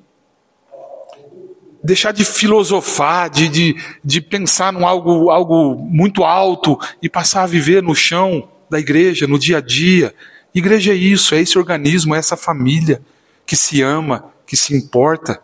[1.83, 7.46] deixar de filosofar, de, de, de pensar num algo, algo muito alto e passar a
[7.46, 10.12] viver no chão da igreja, no dia a dia.
[10.55, 13.03] Igreja é isso, é esse organismo, é essa família
[13.45, 15.43] que se ama, que se importa.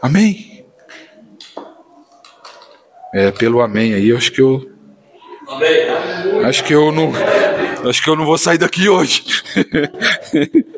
[0.00, 0.64] Amém?
[3.12, 4.70] É, pelo amém aí, eu acho que eu.
[5.46, 5.90] Amém.
[6.46, 7.12] Acho que eu não.
[7.88, 9.24] Acho que eu não vou sair daqui hoje.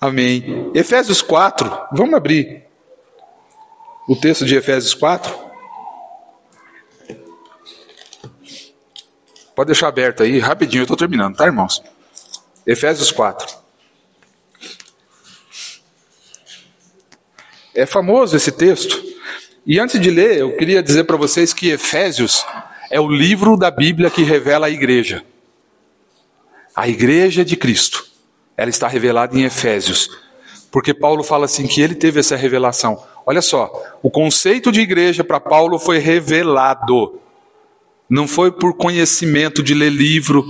[0.00, 0.70] Amém.
[0.74, 2.62] Efésios 4, vamos abrir
[4.08, 5.47] o texto de Efésios 4.
[9.58, 11.82] Pode deixar aberto aí, rapidinho, eu estou terminando, tá, irmãos?
[12.64, 13.56] Efésios 4.
[17.74, 19.02] É famoso esse texto.
[19.66, 22.46] E antes de ler, eu queria dizer para vocês que Efésios
[22.88, 25.24] é o livro da Bíblia que revela a igreja.
[26.72, 28.06] A igreja de Cristo.
[28.56, 30.08] Ela está revelada em Efésios.
[30.70, 33.04] Porque Paulo fala assim que ele teve essa revelação.
[33.26, 33.72] Olha só,
[34.04, 37.20] o conceito de igreja para Paulo foi revelado.
[38.08, 40.46] Não foi por conhecimento de ler livro,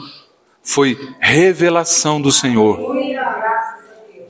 [0.62, 2.94] foi revelação do Senhor.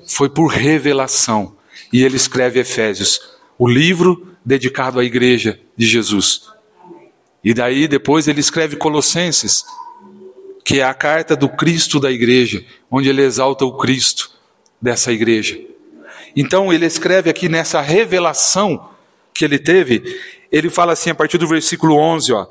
[0.07, 1.57] Foi por revelação.
[1.93, 3.20] E ele escreve Efésios,
[3.59, 6.49] o livro dedicado à igreja de Jesus.
[7.43, 9.64] E daí depois ele escreve Colossenses,
[10.64, 14.31] que é a carta do Cristo da igreja, onde ele exalta o Cristo
[14.81, 15.59] dessa igreja.
[16.37, 18.91] Então ele escreve aqui nessa revelação
[19.33, 20.20] que ele teve,
[20.51, 22.47] ele fala assim a partir do versículo 11, ó,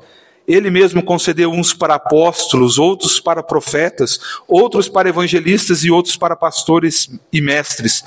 [0.48, 4.18] ele mesmo concedeu uns para apóstolos, outros para profetas,
[4.48, 8.02] outros para evangelistas e outros para pastores e mestres,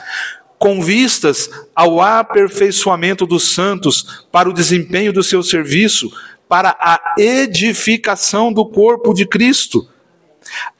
[0.57, 6.11] com vistas ao aperfeiçoamento dos santos, para o desempenho do seu serviço,
[6.49, 9.87] para a edificação do corpo de Cristo,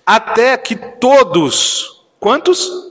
[0.05, 2.91] até que todos, quantos?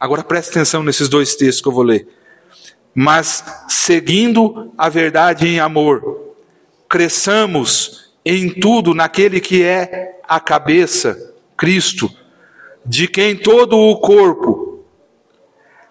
[0.00, 2.06] Agora preste atenção nesses dois textos que eu vou ler.
[2.94, 6.34] Mas seguindo a verdade em amor,
[6.88, 12.10] cresçamos em tudo naquele que é a cabeça, Cristo,
[12.84, 14.84] de quem todo o corpo,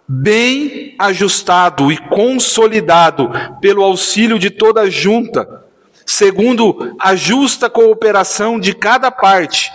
[0.07, 3.29] bem ajustado e consolidado
[3.59, 5.65] pelo auxílio de toda junta,
[6.05, 9.71] segundo a justa cooperação de cada parte,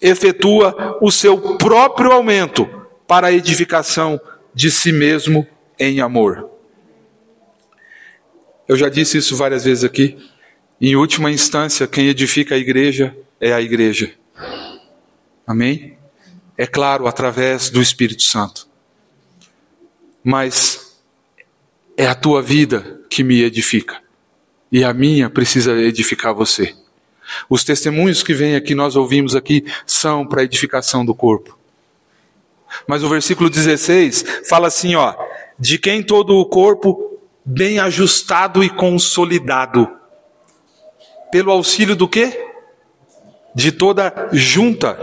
[0.00, 2.76] efetua o seu próprio aumento
[3.06, 4.20] para a edificação
[4.54, 5.46] de si mesmo
[5.78, 6.50] em amor.
[8.68, 10.18] Eu já disse isso várias vezes aqui.
[10.80, 14.12] Em última instância, quem edifica a igreja é a igreja.
[15.46, 15.96] Amém?
[16.58, 18.66] É claro, através do Espírito Santo.
[20.24, 21.00] Mas
[21.96, 24.00] é a tua vida que me edifica.
[24.72, 26.74] E a minha precisa edificar você.
[27.48, 31.56] Os testemunhos que vêm aqui, nós ouvimos aqui, são para a edificação do corpo.
[32.86, 35.14] Mas o versículo 16 fala assim, ó,
[35.58, 39.88] de quem todo o corpo bem ajustado e consolidado,
[41.30, 42.44] pelo auxílio do quê?
[43.54, 44.98] De toda junta.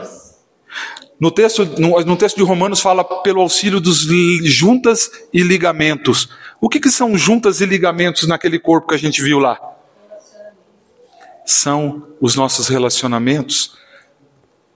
[1.19, 3.99] No texto, no, no texto de Romanos fala pelo auxílio dos
[4.43, 6.29] juntas e ligamentos.
[6.59, 9.59] O que, que são juntas e ligamentos naquele corpo que a gente viu lá?
[11.45, 13.77] São os nossos relacionamentos.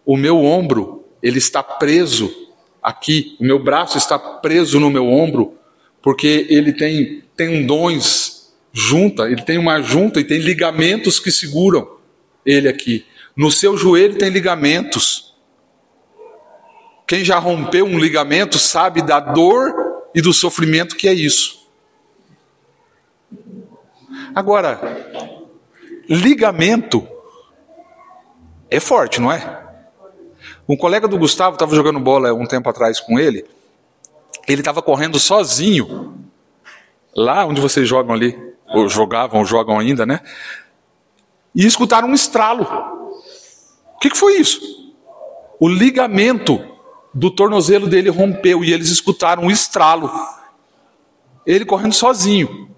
[0.06, 2.47] O meu ombro, ele está preso
[2.88, 5.58] aqui, o meu braço está preso no meu ombro,
[6.02, 11.98] porque ele tem tendões junta, ele tem uma junta e tem ligamentos que seguram
[12.46, 13.06] ele aqui.
[13.36, 15.36] No seu joelho tem ligamentos.
[17.06, 19.74] Quem já rompeu um ligamento sabe da dor
[20.16, 21.68] e do sofrimento que é isso.
[24.34, 24.80] Agora,
[26.08, 27.06] ligamento
[28.72, 29.67] é forte, não é?
[30.68, 33.46] Um colega do Gustavo estava jogando bola um tempo atrás com ele.
[34.48, 36.16] Ele estava correndo sozinho,
[37.16, 38.38] lá onde vocês jogam ali,
[38.74, 40.20] ou jogavam, ou jogam ainda, né?
[41.56, 42.64] E escutaram um estralo.
[43.96, 44.94] O que, que foi isso?
[45.60, 46.64] O ligamento
[47.14, 50.12] do tornozelo dele rompeu e eles escutaram um estralo.
[51.46, 52.70] Ele correndo sozinho.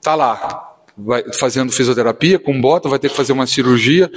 [0.00, 4.10] Tá lá, vai fazendo fisioterapia com bota, vai ter que fazer uma cirurgia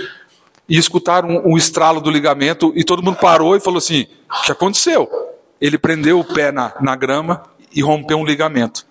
[0.67, 4.51] e escutaram o estralo do ligamento e todo mundo parou e falou assim: o que
[4.51, 5.09] aconteceu?
[5.61, 7.43] Ele prendeu o pé na, na grama
[7.73, 8.85] e rompeu um ligamento.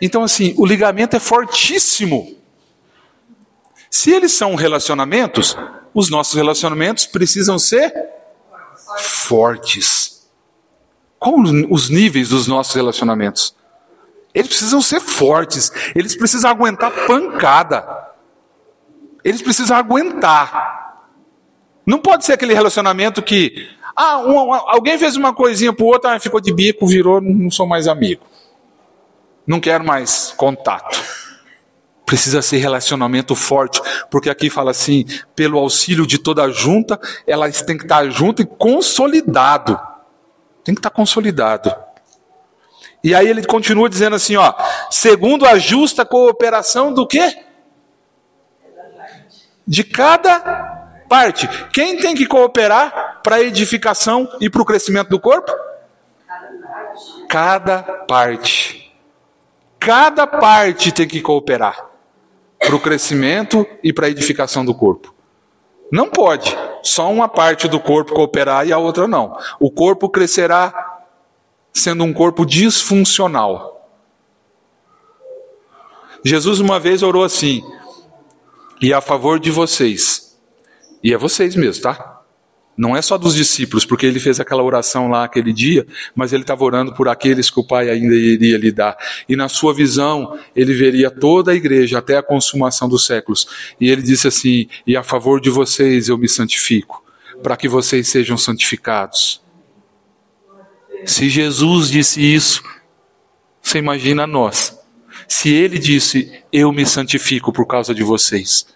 [0.00, 2.36] Então, assim, o ligamento é fortíssimo.
[3.90, 5.56] Se eles são relacionamentos,
[5.94, 7.92] os nossos relacionamentos precisam ser
[8.98, 10.28] fortes.
[11.18, 11.36] Qual
[11.70, 13.54] os níveis dos nossos relacionamentos?
[14.34, 18.01] Eles precisam ser fortes, eles precisam aguentar pancada.
[19.24, 20.82] Eles precisam aguentar.
[21.86, 26.18] Não pode ser aquele relacionamento que, ah, um, alguém fez uma coisinha pro outro, ah,
[26.20, 28.22] ficou de bico, virou, não sou mais amigo.
[29.46, 31.00] Não quero mais contato.
[32.06, 35.04] Precisa ser relacionamento forte, porque aqui fala assim,
[35.34, 39.80] pelo auxílio de toda a junta, elas têm que estar junto e consolidado.
[40.62, 41.74] Tem que estar consolidado.
[43.02, 44.54] E aí ele continua dizendo assim, ó,
[44.90, 47.34] segundo a justa cooperação do quê?
[49.66, 50.40] De cada
[51.08, 51.48] parte.
[51.72, 55.52] Quem tem que cooperar para a edificação e para o crescimento do corpo?
[57.28, 58.92] Cada parte.
[59.78, 61.86] Cada parte tem que cooperar
[62.58, 65.12] para o crescimento e para a edificação do corpo.
[65.90, 69.36] Não pode só uma parte do corpo cooperar e a outra não.
[69.60, 71.02] O corpo crescerá
[71.72, 73.90] sendo um corpo disfuncional.
[76.24, 77.62] Jesus uma vez orou assim:
[78.82, 80.36] e a favor de vocês,
[81.02, 82.12] e é vocês mesmo, tá?
[82.76, 86.42] Não é só dos discípulos, porque ele fez aquela oração lá aquele dia, mas ele
[86.42, 88.96] estava orando por aqueles que o Pai ainda iria lhe dar.
[89.28, 93.46] E na sua visão, ele veria toda a igreja até a consumação dos séculos.
[93.78, 97.04] E ele disse assim: E a favor de vocês eu me santifico,
[97.42, 99.42] para que vocês sejam santificados.
[101.04, 102.62] Se Jesus disse isso,
[103.60, 104.81] você imagina nós.
[105.28, 108.66] Se ele disse: Eu me santifico por causa de vocês,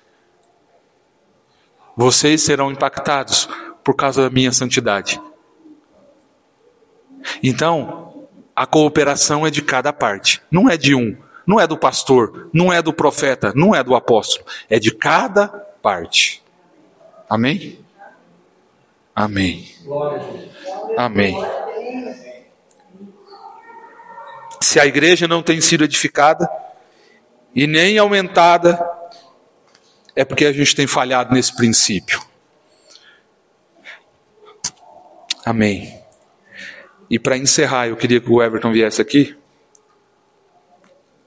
[1.97, 3.49] vocês serão impactados
[3.83, 5.21] por causa da minha santidade.
[7.43, 11.17] Então, a cooperação é de cada parte, não é de um,
[11.47, 15.49] não é do pastor, não é do profeta, não é do apóstolo, é de cada
[15.49, 16.43] parte.
[17.29, 17.79] Amém?
[19.15, 19.73] Amém.
[20.97, 21.37] Amém.
[24.61, 26.49] Se a igreja não tem sido edificada
[27.55, 28.79] e nem aumentada,
[30.15, 32.21] é porque a gente tem falhado nesse princípio.
[35.45, 36.01] Amém.
[37.09, 39.37] E para encerrar, eu queria que o Everton viesse aqui.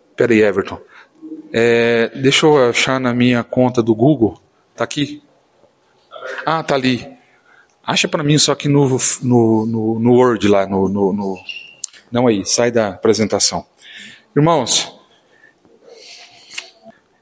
[0.10, 0.82] Espera aí, Everton.
[1.54, 4.42] É, deixa eu achar na minha conta do Google.
[4.76, 5.24] Tá aqui?
[6.46, 7.08] Ah, tá ali.
[7.86, 8.88] Acha para mim só que no,
[9.24, 11.38] no, no, no Word lá, no, no, no,
[12.12, 13.66] Não aí, sai da apresentação.
[14.36, 15.00] Irmãos,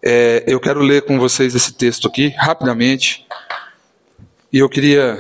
[0.01, 3.25] é, eu quero ler com vocês esse texto aqui, rapidamente.
[4.51, 5.19] E eu queria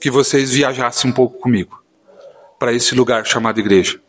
[0.00, 1.82] que vocês viajassem um pouco comigo
[2.58, 4.00] para esse lugar chamado igreja.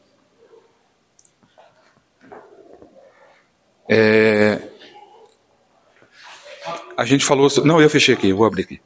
[3.89, 4.61] É...
[6.97, 7.49] A gente falou.
[7.63, 8.81] Não, eu fechei aqui, vou abrir aqui.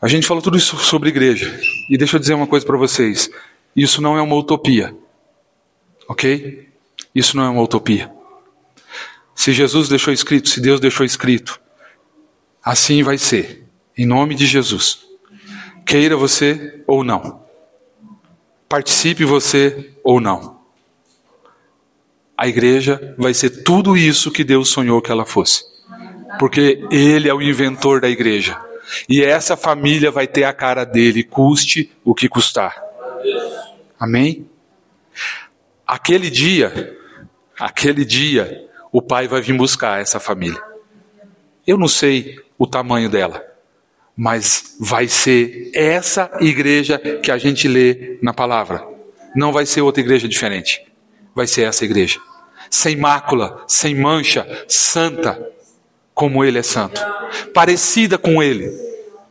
[0.00, 1.58] A gente falou tudo isso sobre igreja.
[1.88, 3.30] E deixa eu dizer uma coisa para vocês:
[3.74, 4.96] isso não é uma utopia.
[6.08, 6.68] Ok?
[7.14, 8.12] Isso não é uma utopia.
[9.34, 11.60] Se Jesus deixou escrito, se Deus deixou escrito,
[12.62, 13.66] assim vai ser.
[13.96, 15.12] Em nome de Jesus
[15.84, 17.42] queira você ou não.
[18.68, 20.60] Participe você ou não.
[22.36, 25.64] A igreja vai ser tudo isso que Deus sonhou que ela fosse.
[26.38, 28.58] Porque Ele é o inventor da igreja.
[29.08, 32.74] E essa família vai ter a cara dele, custe o que custar.
[34.02, 34.48] Amém?
[35.86, 36.98] Aquele dia,
[37.58, 40.60] aquele dia, o pai vai vir buscar essa família.
[41.66, 43.52] Eu não sei o tamanho dela
[44.16, 48.86] mas vai ser essa igreja que a gente lê na palavra.
[49.34, 50.84] Não vai ser outra igreja diferente.
[51.34, 52.20] Vai ser essa igreja.
[52.70, 55.50] Sem mácula, sem mancha, santa,
[56.14, 57.00] como ele é santo.
[57.54, 58.70] Parecida com ele.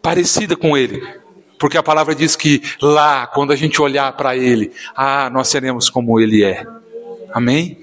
[0.02, 1.02] Parecida com ele.
[1.62, 5.92] Porque a palavra diz que lá, quando a gente olhar para ele, ah, nós seremos
[5.92, 6.66] como ele é.
[7.32, 7.78] Amém?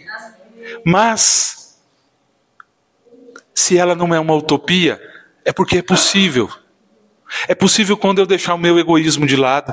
[0.84, 1.78] Mas,
[3.54, 5.00] se ela não é uma utopia,
[5.44, 6.50] é porque é possível.
[7.46, 9.72] É possível quando eu deixar o meu egoísmo de lado.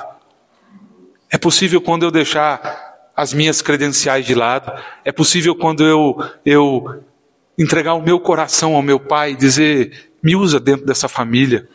[1.32, 4.72] É possível quando eu deixar as minhas credenciais de lado.
[5.04, 7.04] É possível quando eu, eu
[7.58, 11.68] entregar o meu coração ao meu pai e dizer: me usa dentro dessa família.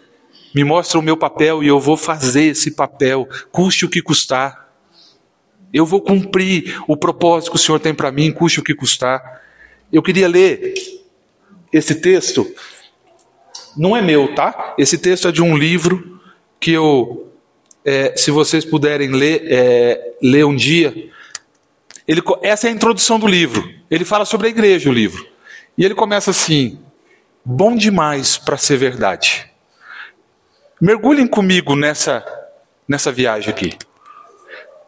[0.55, 4.69] Me mostra o meu papel e eu vou fazer esse papel, custe o que custar.
[5.73, 9.43] Eu vou cumprir o propósito que o Senhor tem para mim, custe o que custar.
[9.93, 10.75] Eu queria ler
[11.73, 12.47] esse texto
[13.77, 14.75] não é meu, tá?
[14.79, 16.21] Esse texto é de um livro
[16.59, 17.33] que eu,
[17.85, 21.11] é, se vocês puderem ler, é, ler um dia.
[22.07, 23.73] Ele, essa é a introdução do livro.
[23.91, 25.27] Ele fala sobre a igreja, o livro.
[25.79, 26.79] E ele começa assim:
[27.45, 29.50] bom demais para ser verdade.
[30.81, 32.25] Mergulhem comigo nessa,
[32.89, 33.77] nessa viagem aqui.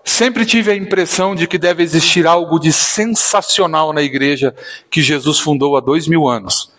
[0.02, 4.54] Sempre tive a impressão de que deve existir algo de sensacional na igreja
[4.90, 6.72] que Jesus fundou há dois mil anos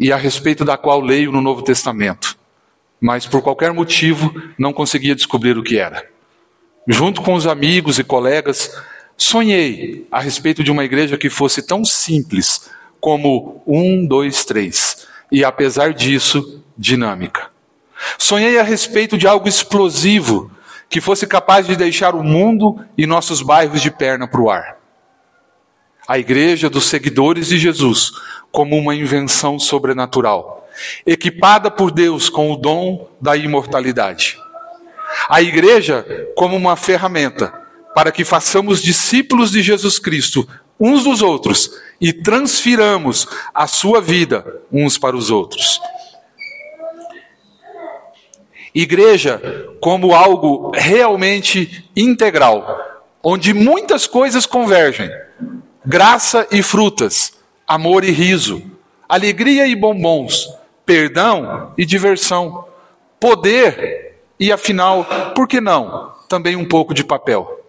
[0.00, 2.38] e a respeito da qual leio no Novo Testamento,
[2.98, 6.08] mas por qualquer motivo não conseguia descobrir o que era.
[6.86, 8.74] Junto com os amigos e colegas,
[9.14, 15.44] sonhei a respeito de uma igreja que fosse tão simples como um, dois, três, e
[15.44, 17.57] apesar disso, dinâmica.
[18.16, 20.50] Sonhei a respeito de algo explosivo
[20.88, 24.78] que fosse capaz de deixar o mundo e nossos bairros de perna para o ar.
[26.06, 28.12] A igreja dos seguidores de Jesus,
[28.50, 30.66] como uma invenção sobrenatural,
[31.04, 34.38] equipada por Deus com o dom da imortalidade.
[35.28, 37.52] A igreja como uma ferramenta
[37.94, 40.48] para que façamos discípulos de Jesus Cristo
[40.80, 45.80] uns dos outros e transfiramos a sua vida uns para os outros.
[48.80, 49.42] Igreja
[49.80, 52.78] como algo realmente integral,
[53.20, 55.10] onde muitas coisas convergem:
[55.84, 57.32] graça e frutas,
[57.66, 58.62] amor e riso,
[59.08, 60.48] alegria e bombons,
[60.86, 62.66] perdão e diversão,
[63.18, 65.04] poder e, afinal,
[65.34, 67.64] por que não, também um pouco de papel.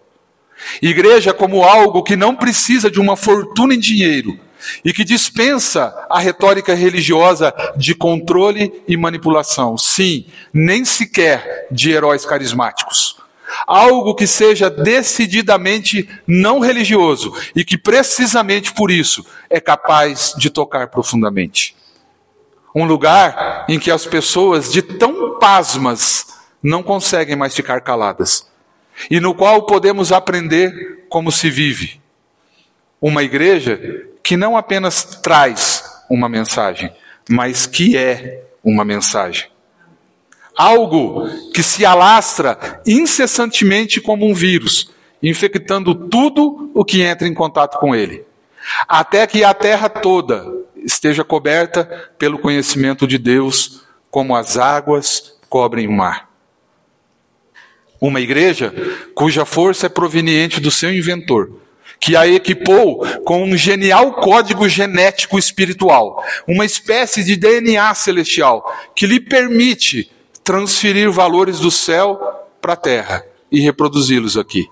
[0.80, 4.38] Igreja como algo que não precisa de uma fortuna em dinheiro
[4.84, 9.76] e que dispensa a retórica religiosa de controle e manipulação.
[9.76, 13.16] Sim, nem sequer de heróis carismáticos.
[13.66, 20.88] Algo que seja decididamente não religioso e que precisamente por isso é capaz de tocar
[20.88, 21.76] profundamente.
[22.74, 26.26] Um lugar em que as pessoas de tão pasmas
[26.62, 28.48] não conseguem mais ficar caladas
[29.10, 32.00] e no qual podemos aprender como se vive.
[33.00, 33.80] Uma igreja
[34.22, 36.92] que não apenas traz uma mensagem,
[37.28, 39.48] mas que é uma mensagem.
[40.56, 44.90] Algo que se alastra incessantemente como um vírus,
[45.22, 48.24] infectando tudo o que entra em contato com ele,
[48.88, 50.44] até que a terra toda
[50.76, 56.28] esteja coberta pelo conhecimento de Deus, como as águas cobrem o mar.
[58.00, 58.72] Uma igreja
[59.14, 61.52] cuja força é proveniente do seu inventor,
[62.00, 69.06] que a equipou com um genial código genético espiritual, uma espécie de DNA celestial, que
[69.06, 70.10] lhe permite
[70.42, 72.18] transferir valores do céu
[72.60, 73.22] para a terra
[73.52, 74.66] e reproduzi-los aqui.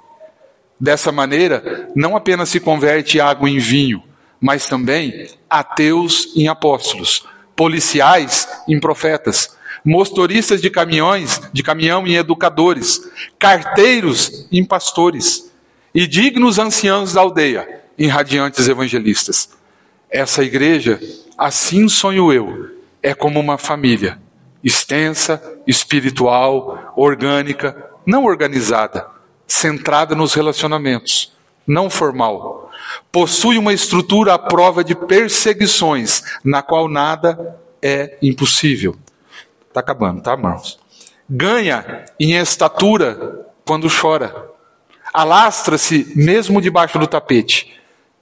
[0.81, 4.03] Dessa maneira, não apenas se converte água em vinho,
[4.41, 13.03] mas também ateus em apóstolos, policiais em profetas, motoristas de caminhões, de caminhão em educadores,
[13.39, 15.48] carteiros em pastores
[15.95, 19.51] e dignos anciãos da aldeia em radiantes evangelistas.
[20.11, 21.01] Essa igreja,
[21.37, 22.71] assim sonho eu,
[23.03, 24.19] é como uma família,
[24.63, 29.07] extensa, espiritual, orgânica, não organizada,
[29.47, 31.33] centrada nos relacionamentos,
[31.67, 32.71] não formal.
[33.13, 38.97] Possui uma estrutura à prova de perseguições, na qual nada é impossível.
[39.69, 40.79] Está acabando, tá, irmãos?
[41.29, 44.51] Ganha em estatura quando chora.
[45.13, 47.79] Alastra-se mesmo debaixo do tapete.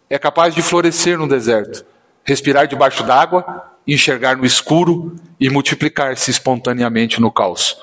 [0.08, 1.84] É capaz de florescer no deserto,
[2.24, 7.76] respirar debaixo d'água, enxergar no escuro e multiplicar-se espontaneamente no caos.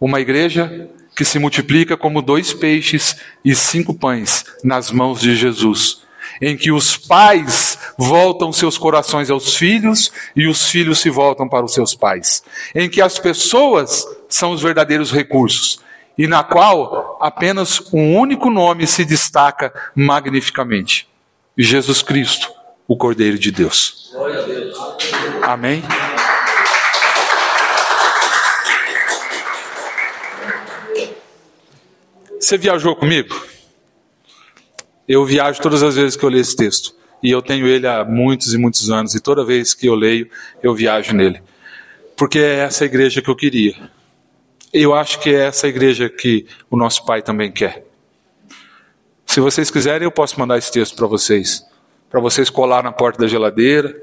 [0.00, 6.06] Uma igreja que se multiplica como dois peixes e cinco pães nas mãos de Jesus
[6.40, 11.64] em que os pais voltam seus corações aos filhos e os filhos se voltam para
[11.64, 12.42] os seus pais,
[12.74, 15.80] em que as pessoas são os verdadeiros recursos
[16.18, 21.08] e na qual apenas um único nome se destaca magnificamente:
[21.56, 22.50] Jesus Cristo,
[22.88, 24.12] o Cordeiro de Deus.
[25.42, 25.82] Amém?
[32.40, 33.40] Você viajou comigo?
[35.06, 36.94] Eu viajo todas as vezes que eu leio esse texto.
[37.22, 40.30] E eu tenho ele há muitos e muitos anos, e toda vez que eu leio,
[40.62, 41.42] eu viajo nele.
[42.16, 43.74] Porque é essa igreja que eu queria.
[44.72, 47.86] Eu acho que é essa igreja que o nosso Pai também quer.
[49.26, 51.64] Se vocês quiserem, eu posso mandar esse texto para vocês.
[52.10, 53.94] Para vocês colar na porta da geladeira,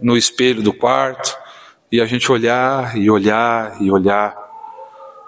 [0.00, 1.36] no espelho do quarto,
[1.90, 4.36] e a gente olhar e olhar e olhar.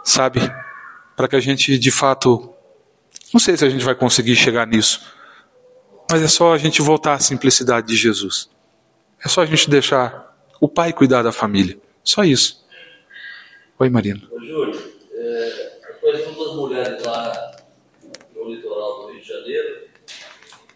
[0.04, 0.40] Sabe?
[1.16, 2.54] Para que a gente de fato
[3.34, 5.00] não sei se a gente vai conseguir chegar nisso,
[6.08, 8.48] mas é só a gente voltar à simplicidade de Jesus.
[9.24, 11.76] É só a gente deixar o pai cuidar da família.
[12.04, 12.63] Só isso.
[13.76, 14.22] Oi, Marina.
[14.30, 14.80] Ô, Júlio,
[15.12, 17.56] é, conheço duas mulheres lá
[18.32, 19.88] no litoral do Rio de Janeiro,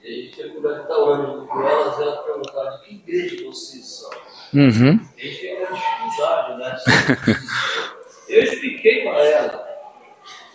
[0.02, 3.86] e a gente foi conversar orando com elas, e elas perguntaram de que igreja vocês
[3.86, 4.10] são.
[4.52, 4.98] Uhum.
[5.16, 6.76] A gente fica com dificuldade, né?
[8.28, 9.64] Eu expliquei para ela,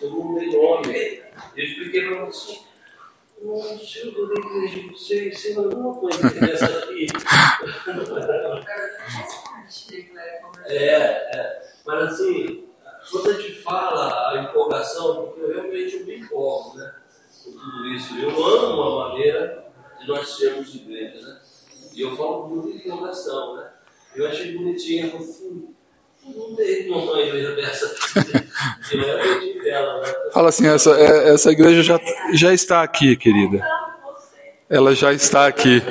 [0.00, 1.22] eu não dei nome,
[1.56, 2.60] eu expliquei para você.
[3.42, 7.06] Não, se eu da igreja de vocês, você não alguma coisa dessa aqui.
[10.66, 11.63] é, é.
[11.86, 12.64] Mas assim,
[13.10, 16.94] quando a gente fala a empolgação, porque eu realmente eu me empolgo, né?
[17.44, 18.18] Com tudo isso.
[18.18, 19.64] Eu amo a maneira
[20.00, 21.40] de nós sermos igreja, né?
[21.92, 23.70] E eu falo muito de empolgação, né?
[24.14, 25.74] Eu achei bonitinho, eu falei,
[26.24, 27.94] não tem uma igreja dessa
[28.92, 30.14] é dela, né?
[30.32, 32.00] Fala assim, essa, é, essa igreja já,
[32.32, 33.64] já está aqui, querida.
[34.68, 35.82] Ela já está aqui.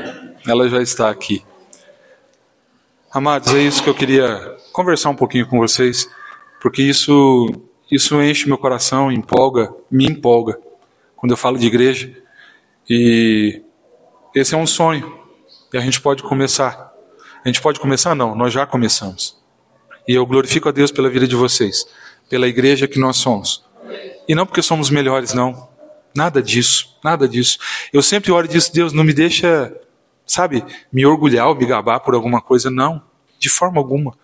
[0.48, 1.46] Ela já está aqui.
[3.14, 6.09] Amados, é isso que eu queria conversar um pouquinho com vocês,
[6.59, 7.47] porque isso,
[7.91, 10.59] isso enche meu coração, empolga, me empolga,
[11.16, 12.11] quando eu falo de igreja.
[12.89, 13.61] E
[14.34, 15.16] Esse é um sonho.
[15.72, 16.91] E a gente pode começar.
[17.45, 18.16] A gente pode começar?
[18.16, 19.38] Não, nós já começamos.
[20.07, 21.86] E eu glorifico a Deus pela vida de vocês,
[22.28, 23.64] pela igreja que nós somos.
[24.28, 25.70] E não porque somos melhores, não.
[26.16, 27.59] Nada disso, nada disso.
[27.93, 29.72] Eu sempre oro e disse, Deus, não me deixa,
[30.34, 32.69] sabe, me orgulhar ou me gabar por alguma coisa.
[32.71, 33.01] Não,
[33.39, 34.17] de forma alguma.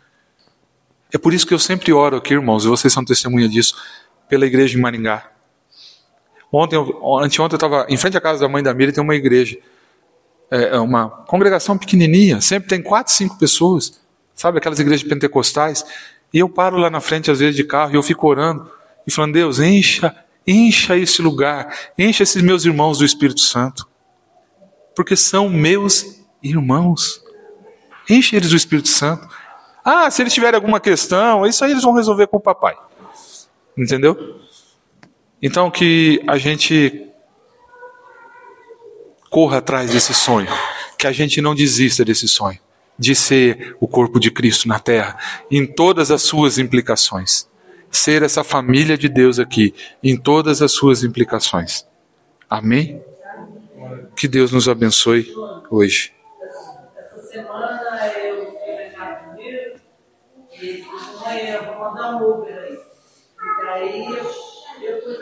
[1.14, 3.76] É por isso que eu sempre oro aqui, irmãos, e vocês são testemunha disso,
[4.28, 5.32] pela igreja de Maringá.
[6.52, 9.58] Ontem, anteontem eu estava em frente à casa da mãe da Miriam, tem uma igreja.
[10.52, 14.00] É, é uma congregação pequenininha, sempre tem quatro, cinco pessoas.
[14.34, 15.86] Sabe aquelas igrejas pentecostais?
[16.34, 18.70] E eu paro lá na frente, às vezes, de carro, e eu fico orando
[19.06, 23.88] e falando: Deus, encha, encha esse lugar, encha esses meus irmãos do Espírito Santo.
[25.00, 27.24] Porque são meus irmãos.
[28.10, 29.30] Enche eles do Espírito Santo.
[29.82, 32.76] Ah, se eles tiverem alguma questão, isso aí eles vão resolver com o papai.
[33.78, 34.42] Entendeu?
[35.42, 37.08] Então que a gente
[39.30, 40.50] corra atrás desse sonho,
[40.98, 42.60] que a gente não desista desse sonho,
[42.98, 45.18] de ser o corpo de Cristo na terra,
[45.50, 47.48] em todas as suas implicações.
[47.90, 49.74] Ser essa família de Deus aqui,
[50.04, 51.86] em todas as suas implicações.
[52.50, 53.02] Amém?
[54.16, 55.34] Que Deus nos abençoe
[55.70, 56.14] hoje.
[56.98, 58.82] Essa semana eu fui
[60.60, 62.74] e eu vou mandar um Uber aí.
[62.74, 64.06] E daí
[64.82, 65.18] eu fui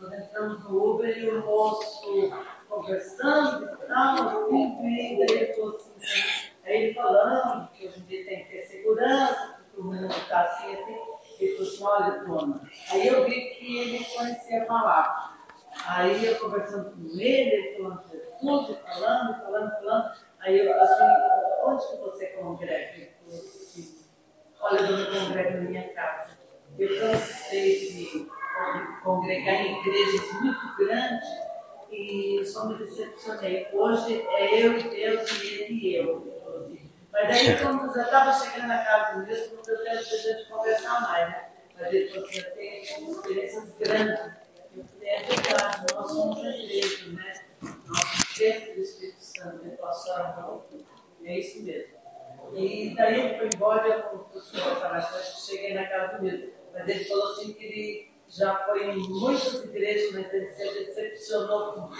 [0.00, 2.32] nós entramos no Uber e o moço
[2.68, 5.42] conversando e tal, e daí
[5.76, 5.92] assim,
[6.64, 10.96] aí ele falando que hoje em dia tem que ter segurança, o está assim, assim,
[11.38, 12.60] ele falou assim, olha,
[12.90, 15.39] aí eu vi que ele conhecia a palavra.
[15.90, 21.04] Aí eu conversando com ele, ele falando de Jesus, falando, falando, falando, aí eu assim,
[21.64, 23.08] onde que você congrega?
[24.60, 26.38] Olha, eu me congrego na minha casa.
[26.78, 28.30] Eu cansei de
[29.02, 31.28] congregar em igrejas muito grandes
[31.90, 33.66] e só me decepcionei.
[33.72, 36.78] Hoje é eu e Deus e ele e eu.
[37.12, 40.18] Mas daí, quando já estava chegando na casa do Deus, não deu tempo de a
[40.18, 41.48] gente conversar mais, né?
[41.76, 44.39] Mas ele falou assim, tem experiências grandes.
[45.94, 46.42] Nós somos
[47.12, 47.34] né?
[48.74, 49.64] Do Espírito Santo,
[51.24, 52.00] É isso mesmo.
[52.54, 52.94] E
[53.38, 54.10] foi embora,
[54.90, 55.06] mais
[55.46, 56.20] cheguei na casa.
[56.72, 58.94] Mas ele falou assim que ele já foi
[60.12, 61.90] mas ele se decepcionou com.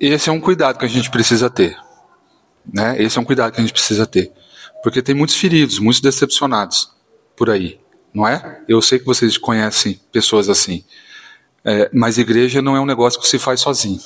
[0.00, 1.76] Esse é um cuidado que a gente precisa ter.
[2.72, 3.00] Né?
[3.02, 4.32] Esse é um cuidado que a gente precisa ter.
[4.82, 6.92] Porque tem muitos feridos, muitos decepcionados
[7.36, 7.80] por aí,
[8.12, 8.60] não é?
[8.68, 10.84] Eu sei que vocês conhecem pessoas assim.
[11.64, 14.00] É, mas igreja não é um negócio que se faz sozinho.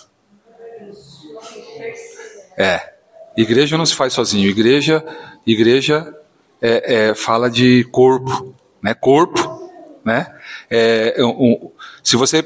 [2.56, 2.94] É.
[3.36, 4.48] Igreja não se faz sozinho.
[4.48, 5.04] Igreja,
[5.46, 6.14] igreja
[6.60, 8.94] é, é, fala de corpo, né?
[8.94, 9.70] Corpo,
[10.04, 10.34] né?
[10.70, 11.70] É, um,
[12.02, 12.44] se você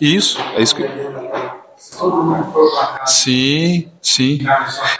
[0.00, 0.82] isso, é isso que
[3.06, 4.38] Sim, sim.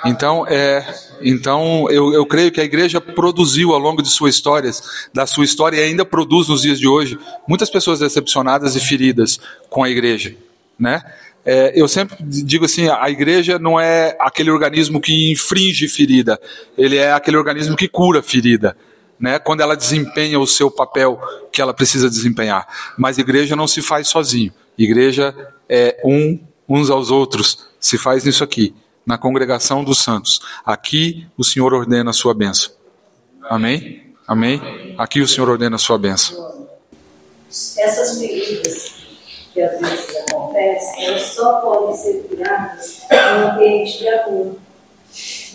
[0.05, 0.85] Então, é,
[1.21, 4.71] então eu, eu creio que a igreja produziu ao longo de sua história,
[5.13, 9.39] da sua história e ainda produz nos dias de hoje, muitas pessoas decepcionadas e feridas
[9.69, 10.35] com a igreja,
[10.79, 11.03] né?
[11.45, 16.39] É, eu sempre digo assim, a igreja não é aquele organismo que infringe ferida,
[16.77, 18.77] ele é aquele organismo que cura ferida
[19.21, 21.21] né, quando ela desempenha o seu papel
[21.53, 22.67] que ela precisa desempenhar.
[22.97, 24.53] Mas igreja não se faz sozinho.
[24.79, 25.35] Igreja
[25.69, 26.41] é um
[26.71, 27.67] uns aos outros.
[27.81, 28.73] Se faz isso aqui,
[29.05, 30.41] na congregação dos santos.
[30.65, 32.71] Aqui o Senhor ordena a sua bênção.
[33.43, 34.15] Amém?
[34.27, 34.95] Amém?
[34.97, 36.69] Aqui o Senhor ordena a sua bênção.
[37.49, 39.01] Essas feridas
[39.53, 44.57] que às vezes acontecem, elas só podem ser curadas em um ambiente de amor.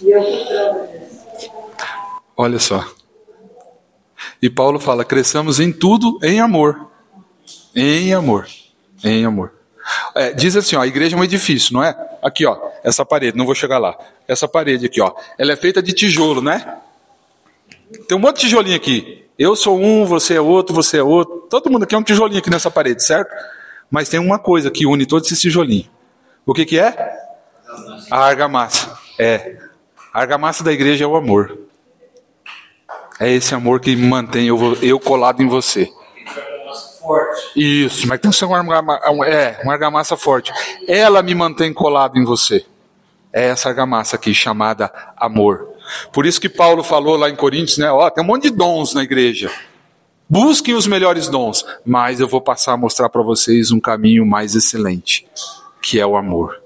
[0.01, 1.49] E eu que prova disso.
[2.36, 2.86] Olha só.
[4.41, 6.91] E Paulo fala: cresçamos em tudo em amor.
[7.74, 8.47] Em amor.
[9.01, 9.53] Em amor.
[10.15, 11.95] É, diz assim, ó, a igreja é um edifício, não é?
[12.21, 13.97] Aqui, ó, essa parede, não vou chegar lá.
[14.27, 16.77] Essa parede aqui, ó, ela é feita de tijolo, né?
[18.07, 19.25] Tem um monte de tijolinho aqui.
[19.38, 21.47] Eu sou um, você é outro, você é outro.
[21.49, 23.31] Todo mundo aqui é um tijolinho aqui nessa parede, certo?
[23.91, 25.89] Mas tem uma coisa que une todos esses tijolinhos.
[26.45, 26.95] O que que é?
[28.09, 28.97] A argamassa.
[29.19, 29.57] É.
[30.13, 31.57] A argamassa da igreja é o amor.
[33.19, 35.91] É esse amor que mantém eu, eu colado em você.
[37.55, 38.57] Isso, mas tem que ser uma
[39.25, 40.51] é, uma argamassa forte.
[40.87, 42.65] Ela me mantém colado em você.
[43.31, 45.69] É essa argamassa aqui chamada amor.
[46.11, 47.91] Por isso que Paulo falou lá em Coríntios, né?
[47.91, 49.51] Ó, tem um monte de dons na igreja.
[50.27, 54.55] Busquem os melhores dons, mas eu vou passar a mostrar para vocês um caminho mais
[54.55, 55.27] excelente,
[55.81, 56.59] que é o amor,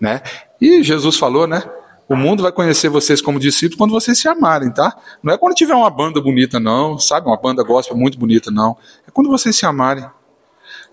[0.00, 0.22] né?
[0.60, 1.62] E Jesus falou, né?
[2.10, 5.00] O mundo vai conhecer vocês como discípulos quando vocês se amarem, tá?
[5.22, 7.28] Não é quando tiver uma banda bonita, não, sabe?
[7.28, 8.76] Uma banda gospel muito bonita, não.
[9.06, 10.04] É quando vocês se amarem.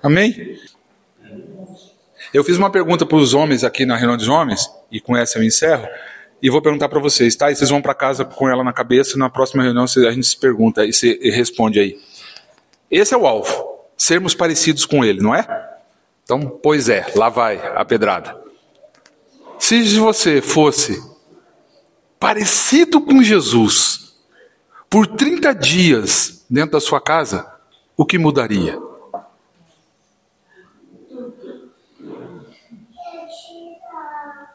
[0.03, 0.59] Amém?
[2.31, 5.39] Eu fiz uma pergunta para os homens aqui na reunião dos homens, e com essa
[5.39, 5.87] eu encerro,
[6.39, 7.49] e vou perguntar para vocês, tá?
[7.49, 10.37] E vocês vão para casa com ela na cabeça, na próxima reunião a gente se
[10.37, 11.97] pergunta e você responde aí.
[12.91, 15.47] Esse é o alvo, sermos parecidos com ele, não é?
[16.23, 18.46] Então, pois é, lá vai a pedrada.
[19.59, 21.03] Se você fosse
[22.19, 24.15] parecido com Jesus
[24.89, 27.51] por 30 dias dentro da sua casa,
[27.95, 28.79] o que mudaria?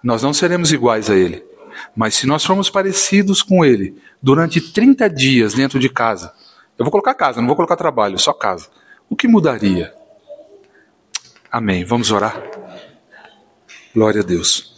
[0.03, 1.45] Nós não seremos iguais a ele.
[1.95, 6.33] Mas se nós formos parecidos com ele durante 30 dias dentro de casa,
[6.79, 8.69] eu vou colocar casa, não vou colocar trabalho, só casa.
[9.09, 9.95] O que mudaria?
[11.51, 11.85] Amém.
[11.85, 12.43] Vamos orar?
[13.95, 14.72] Glória a Deus.